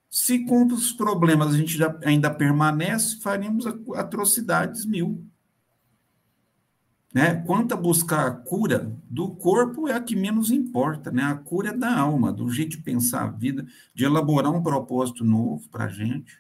[0.09, 5.27] Se com os problemas a gente ainda permanece, faríamos atrocidades mil.
[7.13, 7.35] Né?
[7.47, 11.25] Quanto a buscar a cura do corpo é a que menos importa, né?
[11.25, 15.25] A cura é da alma, do jeito de pensar a vida, de elaborar um propósito
[15.25, 16.35] novo para a gente.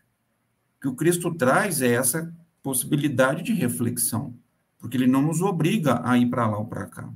[0.76, 4.34] O que o Cristo traz é essa possibilidade de reflexão,
[4.78, 7.12] porque ele não nos obriga a ir para lá ou para cá.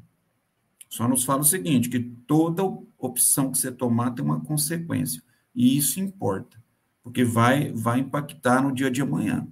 [0.91, 2.65] Só nos fala o seguinte, que toda
[2.99, 5.23] opção que você tomar tem uma consequência.
[5.55, 6.61] E isso importa,
[7.01, 9.47] porque vai, vai impactar no dia de amanhã.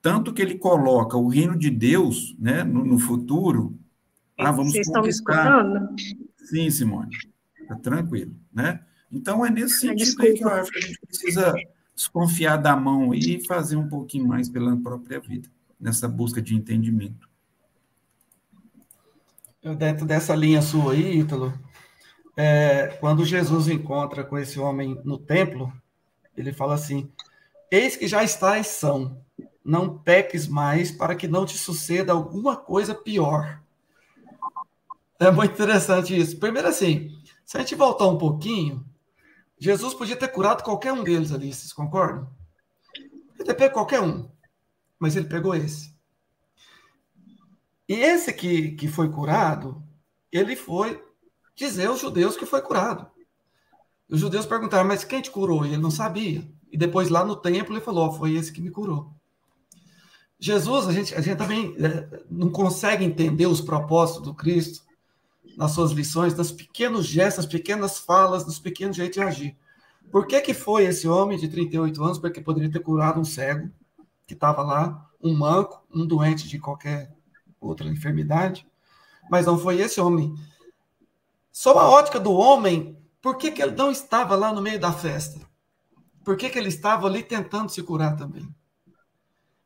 [0.00, 3.76] Tanto que ele coloca o reino de Deus né, no, no futuro.
[4.38, 5.64] Ah, vamos Vocês conquistar.
[6.36, 7.10] Sim, Simone.
[7.66, 8.84] Tá tranquilo, né?
[9.10, 11.54] Então é nesse sentido aí que eu acho que a gente precisa
[11.94, 15.48] desconfiar da mão e fazer um pouquinho mais pela própria vida,
[15.78, 17.31] nessa busca de entendimento
[19.62, 21.52] dentro dessa linha sua aí, Ítalo,
[22.36, 25.72] é, quando Jesus encontra com esse homem no templo,
[26.36, 27.10] ele fala assim:
[27.70, 29.22] Eis que já estás são,
[29.64, 33.60] não peques mais para que não te suceda alguma coisa pior.
[35.20, 36.36] É muito interessante isso.
[36.38, 38.84] Primeiro, assim, se a gente voltar um pouquinho,
[39.58, 42.28] Jesus podia ter curado qualquer um deles ali, vocês concordam?
[43.36, 44.28] Ele ter pego qualquer um,
[44.98, 45.91] mas ele pegou esse.
[47.92, 49.82] E esse que, que foi curado,
[50.32, 50.98] ele foi
[51.54, 53.06] dizer aos judeus que foi curado.
[54.08, 55.66] Os judeus perguntaram, mas quem te curou?
[55.66, 56.42] E ele não sabia.
[56.72, 59.12] E depois lá no templo ele falou, oh, foi esse que me curou.
[60.40, 64.82] Jesus, a gente, a gente também é, não consegue entender os propósitos do Cristo
[65.54, 69.56] nas suas lições, nos pequenos gestos, pequenas falas, nos pequenos jeitos de agir.
[70.10, 72.18] Por que, que foi esse homem de 38 anos?
[72.18, 73.70] Porque poderia ter curado um cego
[74.26, 77.12] que estava lá, um manco, um doente de qualquer
[77.62, 78.66] outra enfermidade,
[79.30, 80.34] mas não foi esse homem.
[81.50, 84.92] Sob a ótica do homem, por que, que ele não estava lá no meio da
[84.92, 85.40] festa?
[86.24, 88.48] Por que, que ele estava ali tentando se curar também?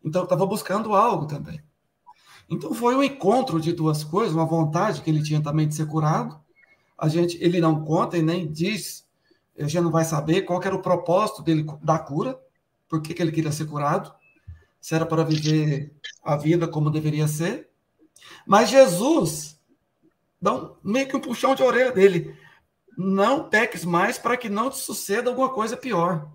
[0.05, 1.61] Então, estava buscando algo também.
[2.49, 5.87] Então, foi um encontro de duas coisas, uma vontade que ele tinha também de ser
[5.87, 6.39] curado.
[6.97, 9.07] A gente, ele não conta e nem diz,
[9.59, 12.39] a gente não vai saber qual era o propósito dele da cura,
[12.89, 14.15] por que, que ele queria ser curado,
[14.81, 15.93] se era para viver
[16.23, 17.66] a vida como deveria ser,
[18.47, 19.59] mas Jesus
[20.41, 22.37] dá um, meio que um puxão de orelha dele.
[22.97, 26.31] Não peques mais para que não te suceda alguma coisa pior.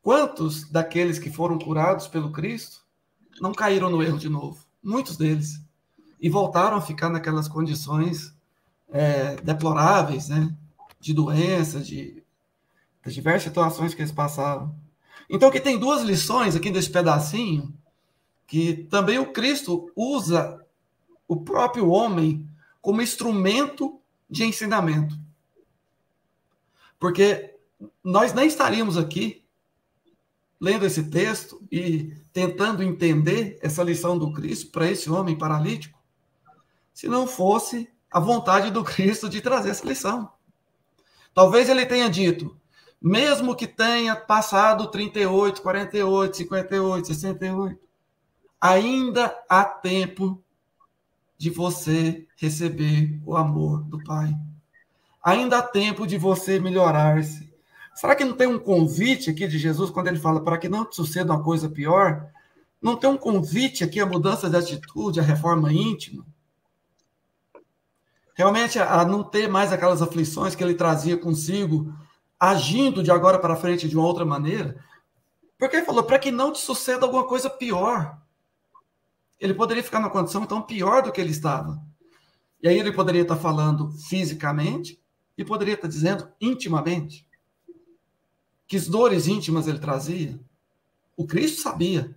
[0.00, 2.80] quantos daqueles que foram curados pelo Cristo
[3.40, 4.64] não caíram no erro de novo?
[4.82, 5.60] Muitos deles.
[6.20, 8.34] E voltaram a ficar naquelas condições
[8.90, 10.52] é, deploráveis, né?
[10.98, 12.22] De doença, de,
[13.06, 14.74] diversas situações que eles passaram.
[15.28, 17.72] Então, aqui tem duas lições aqui desse pedacinho,
[18.46, 20.64] que também o Cristo usa
[21.32, 22.46] o próprio homem
[22.80, 25.18] como instrumento de ensinamento.
[26.98, 27.56] Porque
[28.04, 29.42] nós nem estaríamos aqui
[30.60, 35.98] lendo esse texto e tentando entender essa lição do Cristo para esse homem paralítico,
[36.92, 40.30] se não fosse a vontade do Cristo de trazer essa lição.
[41.32, 42.54] Talvez ele tenha dito:
[43.00, 47.80] mesmo que tenha passado 38, 48, 58, 68,
[48.60, 50.41] ainda há tempo
[51.42, 54.32] de você receber o amor do Pai.
[55.20, 57.52] Ainda há tempo de você melhorar-se.
[57.96, 60.88] Será que não tem um convite aqui de Jesus quando ele fala para que não
[60.88, 62.30] te suceda uma coisa pior?
[62.80, 66.24] Não tem um convite aqui a mudança de atitude, a reforma íntima?
[68.34, 71.92] Realmente a não ter mais aquelas aflições que ele trazia consigo
[72.38, 74.76] agindo de agora para frente de uma outra maneira.
[75.58, 78.21] Porque ele falou, para que não te suceda alguma coisa pior.
[79.42, 81.82] Ele poderia ficar numa condição então pior do que ele estava.
[82.62, 85.02] E aí ele poderia estar falando fisicamente
[85.36, 87.26] e poderia estar dizendo intimamente.
[88.68, 90.38] Que dores íntimas ele trazia.
[91.16, 92.16] O Cristo sabia.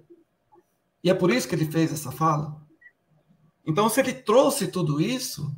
[1.03, 2.61] E é por isso que ele fez essa fala.
[3.65, 5.51] Então, se ele trouxe tudo isso,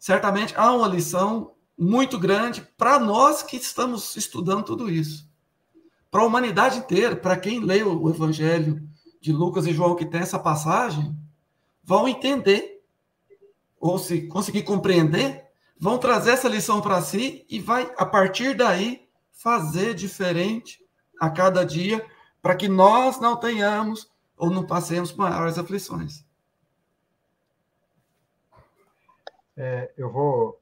[0.00, 5.30] certamente há uma lição muito grande para nós que estamos estudando tudo isso.
[6.10, 8.82] Para a humanidade inteira, para quem lê o Evangelho
[9.20, 11.16] de Lucas e João que tem essa passagem,
[11.82, 12.82] vão entender,
[13.80, 15.46] ou se conseguir compreender,
[15.78, 20.84] vão trazer essa lição para si e vai, a partir daí, fazer diferente
[21.20, 22.04] a cada dia,
[22.42, 26.24] para que nós não tenhamos ou não passemos maiores aflições.
[29.56, 30.60] É, eu vou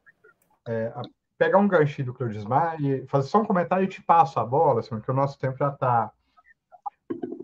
[0.67, 0.93] é,
[1.37, 4.81] pegar um ganchinho do Cleudismar e fazer só um comentário e te passo a bola,
[4.81, 6.11] assim, porque o nosso tempo já está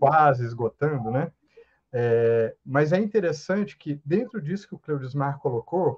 [0.03, 1.31] quase esgotando, né?
[1.93, 5.97] É, mas é interessante que, dentro disso que o Cleudismar colocou,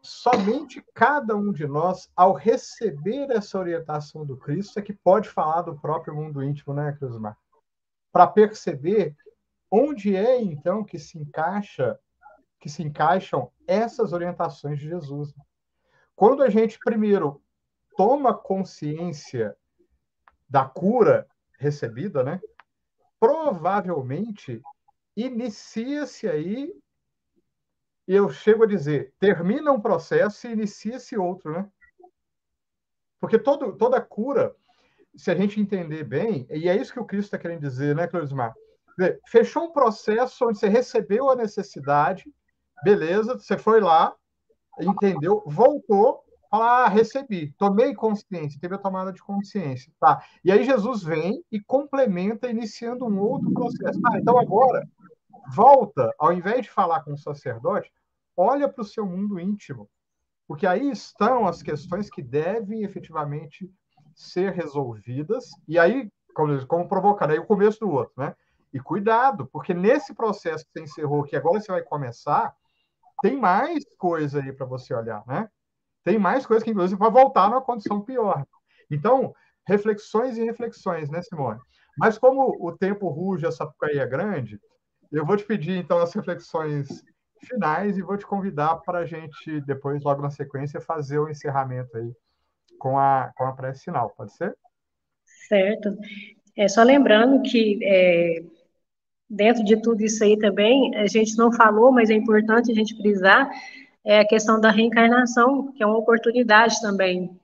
[0.00, 5.62] somente cada um de nós, ao receber essa orientação do Cristo, é que pode falar
[5.62, 7.36] do próprio mundo íntimo, né, Cleudismar?
[8.10, 9.14] Para perceber
[9.70, 11.98] onde é, então, que se encaixa
[12.58, 15.34] que se encaixam essas orientações de Jesus.
[16.16, 17.42] Quando a gente primeiro
[17.94, 19.54] toma consciência
[20.48, 21.28] da cura
[21.58, 22.40] recebida, né?
[23.18, 24.62] Provavelmente
[25.16, 26.72] inicia-se aí,
[28.06, 31.68] e eu chego a dizer, termina um processo e inicia-se outro, né?
[33.18, 34.54] Porque todo, toda cura,
[35.16, 38.06] se a gente entender bem, e é isso que o Cristo está querendo dizer, né,
[38.06, 38.54] Cleusmar?
[39.26, 42.30] Fechou um processo onde você recebeu a necessidade,
[42.82, 44.14] Beleza, você foi lá,
[44.80, 46.24] entendeu, voltou,
[46.56, 50.24] fala, ah, recebi, tomei consciência, teve a tomada de consciência, tá?
[50.44, 54.00] E aí Jesus vem e complementa, iniciando um outro processo.
[54.06, 54.86] Ah, então agora,
[55.54, 57.92] volta, ao invés de falar com o sacerdote,
[58.36, 59.88] olha para o seu mundo íntimo,
[60.48, 63.70] porque aí estão as questões que devem efetivamente
[64.14, 68.34] ser resolvidas, e aí, como, como provocando, aí o começo do outro, né?
[68.72, 72.54] E cuidado, porque nesse processo que você encerrou, que agora você vai começar,
[73.22, 75.48] tem mais coisa aí para você olhar, né?
[76.06, 78.46] Tem mais coisa que, inclusive, vai voltar numa condição pior.
[78.88, 79.34] Então,
[79.66, 81.58] reflexões e reflexões, né, Simone?
[81.98, 84.60] Mas como o tempo ruge, a sapucaí é grande,
[85.10, 87.02] eu vou te pedir, então, as reflexões
[87.44, 91.96] finais e vou te convidar para a gente, depois, logo na sequência, fazer o encerramento
[91.96, 92.12] aí
[92.78, 94.56] com a, com a prece final, pode ser?
[95.48, 95.92] Certo.
[96.56, 98.44] É, só lembrando que é,
[99.28, 102.96] dentro de tudo isso aí também, a gente não falou, mas é importante a gente
[102.96, 103.50] frisar,
[104.06, 107.38] é a questão da reencarnação, que é uma oportunidade também,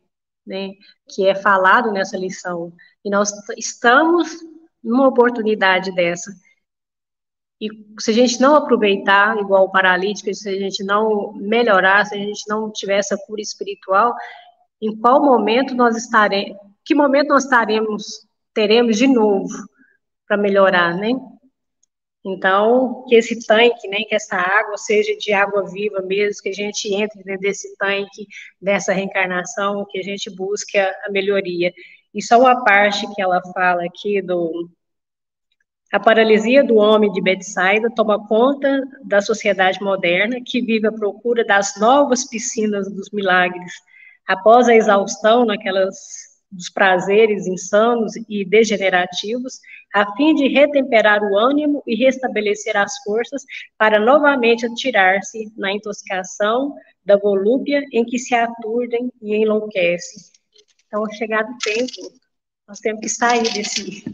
[0.47, 0.71] né,
[1.09, 2.73] que é falado nessa lição.
[3.05, 4.33] E nós estamos
[4.83, 6.33] numa oportunidade dessa.
[7.61, 12.15] E se a gente não aproveitar, igual o paralítico, se a gente não melhorar, se
[12.15, 14.15] a gente não tiver essa cura espiritual,
[14.81, 19.49] em qual momento nós estaremos, que momento nós estaremos, teremos de novo
[20.29, 21.11] para melhorar, né?
[22.25, 26.53] Então, que esse tanque, né, que essa água seja de água viva mesmo, que a
[26.53, 28.27] gente entre dentro desse tanque,
[28.61, 31.73] dessa reencarnação, que a gente busque a, melhoria.
[32.15, 34.71] E só uma parte que ela fala aqui do
[35.93, 41.45] a paralisia do homem de Betsaida toma conta da sociedade moderna que vive à procura
[41.45, 43.73] das novas piscinas dos milagres.
[44.27, 49.59] Após a exaustão naquelas dos prazeres insanos e degenerativos,
[49.95, 53.43] a fim de retemperar o ânimo e restabelecer as forças
[53.79, 56.75] para novamente atirar-se na intoxicação
[57.05, 60.23] da volúpia em que se aturdem e enlouquecem.
[60.87, 62.13] Então, chegado o tempo,
[62.69, 64.05] nós temos que sair desse,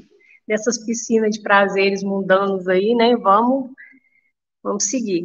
[0.46, 3.16] dessas piscinas de prazeres mundanos aí, né?
[3.16, 3.70] Vamos,
[4.62, 5.24] vamos seguir.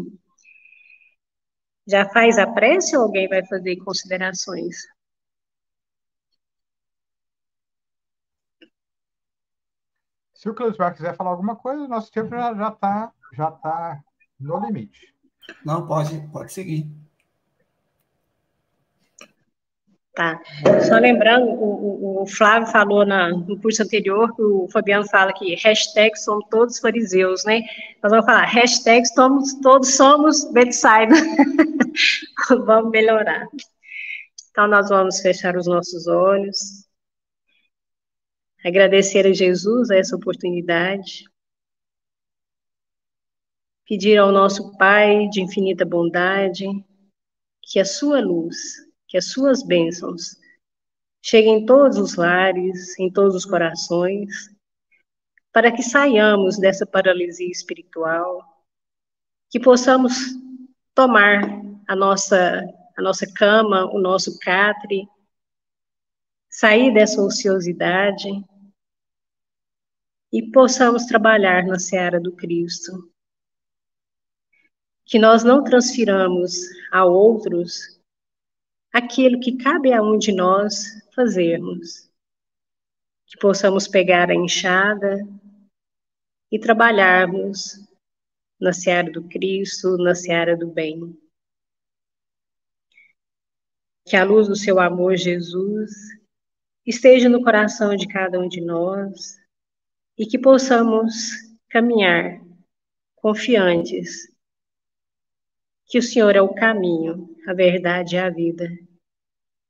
[1.87, 4.77] Já faz a prece ou alguém vai fazer considerações?
[10.43, 14.03] Se o Cleusmar quiser falar alguma coisa, nosso tempo já está já tá
[14.37, 15.15] no limite.
[15.65, 16.85] Não, pode, pode seguir.
[20.13, 20.41] Tá.
[20.85, 25.31] Só lembrando, o, o, o Flávio falou na, no curso anterior que o Fabiano fala
[25.31, 27.61] que hashtag somos todos fariseus, né?
[28.03, 31.15] Nós vamos falar hashtag somos, todos somos Betsaida.
[32.65, 33.47] vamos melhorar.
[34.51, 36.82] Então, nós vamos fechar os nossos olhos.
[38.63, 41.25] Agradecer a Jesus essa oportunidade.
[43.85, 46.65] Pedir ao nosso Pai de infinita bondade
[47.61, 48.55] que a sua luz
[49.13, 50.35] que as suas bênçãos
[51.21, 54.49] cheguem em todos os lares, em todos os corações,
[55.51, 58.41] para que saiamos dessa paralisia espiritual,
[59.51, 60.15] que possamos
[60.95, 61.43] tomar
[61.87, 62.59] a nossa
[62.97, 65.07] a nossa cama, o nosso catre,
[66.49, 68.29] sair dessa ociosidade
[70.33, 73.07] e possamos trabalhar na seara do Cristo.
[75.05, 76.55] Que nós não transfiramos
[76.91, 78.01] a outros
[78.91, 82.11] aquilo que cabe a um de nós fazermos.
[83.27, 85.19] Que possamos pegar a enxada
[86.51, 87.79] e trabalharmos
[88.59, 91.15] na seara do Cristo, na seara do bem.
[94.07, 95.91] Que a luz do seu amor, Jesus,
[96.83, 99.42] esteja no coração de cada um de nós
[100.17, 101.13] e que possamos
[101.69, 102.39] caminhar
[103.15, 104.31] confiantes
[105.87, 108.67] que o Senhor é o caminho, a verdade e a vida.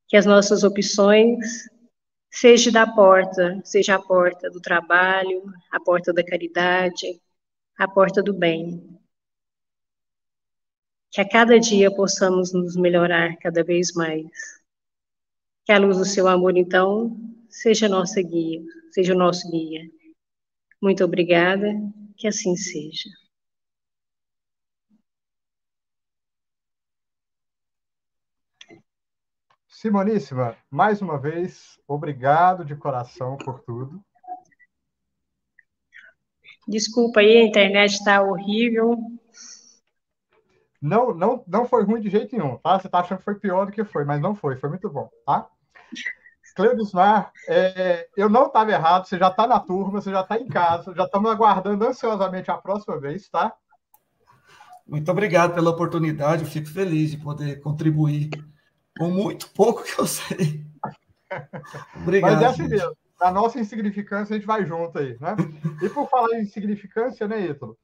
[0.07, 1.67] Que as nossas opções
[2.31, 7.21] seja da porta, seja a porta do trabalho, a porta da caridade,
[7.77, 8.97] a porta do bem.
[11.11, 14.25] Que a cada dia possamos nos melhorar cada vez mais.
[15.65, 17.17] Que a luz do seu amor, então,
[17.49, 19.89] seja nossa guia, seja o nosso guia.
[20.83, 21.65] Muito obrigada,
[22.17, 23.09] que assim seja.
[29.65, 34.03] Simoníssima, mais uma vez, obrigado de coração por tudo.
[36.67, 38.97] Desculpa aí, a internet está horrível.
[40.81, 42.77] Não, não, não foi ruim de jeito nenhum, tá?
[42.77, 45.09] Você está achando que foi pior do que foi, mas não foi, foi muito bom,
[45.25, 45.49] tá?
[46.55, 50.47] Cleudismar, é, eu não estava errado, você já está na turma, você já está em
[50.47, 53.53] casa, já estamos aguardando ansiosamente a próxima vez, tá?
[54.87, 58.29] Muito obrigado pela oportunidade, eu fico feliz de poder contribuir
[58.97, 60.63] com muito pouco que eu sei.
[61.95, 62.33] Obrigado.
[62.33, 62.95] Mas é assim mesmo.
[63.19, 65.35] Na nossa insignificância, a gente vai junto aí, né?
[65.81, 67.77] E por falar em insignificância, né, Ítalo?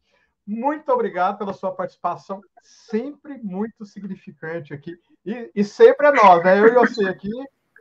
[0.45, 4.95] Muito obrigado pela sua participação, sempre muito significante aqui.
[5.25, 6.59] E, e sempre é nós, né?
[6.59, 7.29] Eu e você aqui,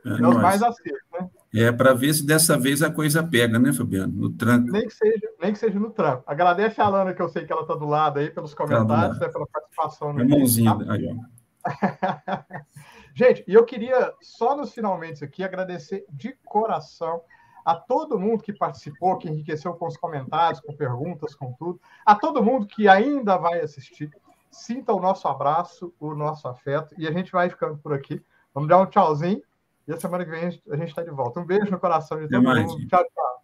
[0.05, 1.29] é, é os mais acertos, né?
[1.53, 4.13] É, para ver se dessa vez a coisa pega, né, Fabiano?
[4.13, 4.71] No tranco.
[4.71, 6.23] Nem que seja, nem que seja no tranco.
[6.27, 9.17] Agradece a Alana, que eu sei que ela está do lado aí, pelos tá comentários,
[9.17, 10.13] tá né, pela participação.
[10.13, 10.93] No mãozinha, tá?
[10.93, 11.39] aí, ó.
[13.15, 17.21] Gente, e eu queria só nos finalmente aqui agradecer de coração
[17.65, 22.15] a todo mundo que participou, que enriqueceu com os comentários, com perguntas, com tudo, a
[22.15, 24.09] todo mundo que ainda vai assistir.
[24.49, 28.23] Sinta o nosso abraço, o nosso afeto, e a gente vai ficando por aqui.
[28.53, 29.41] Vamos dar um tchauzinho,
[29.89, 31.39] e a semana que vem a gente está de volta.
[31.39, 32.87] Um beijo no coração de todo mundo.
[32.87, 33.38] Tchau, tchau.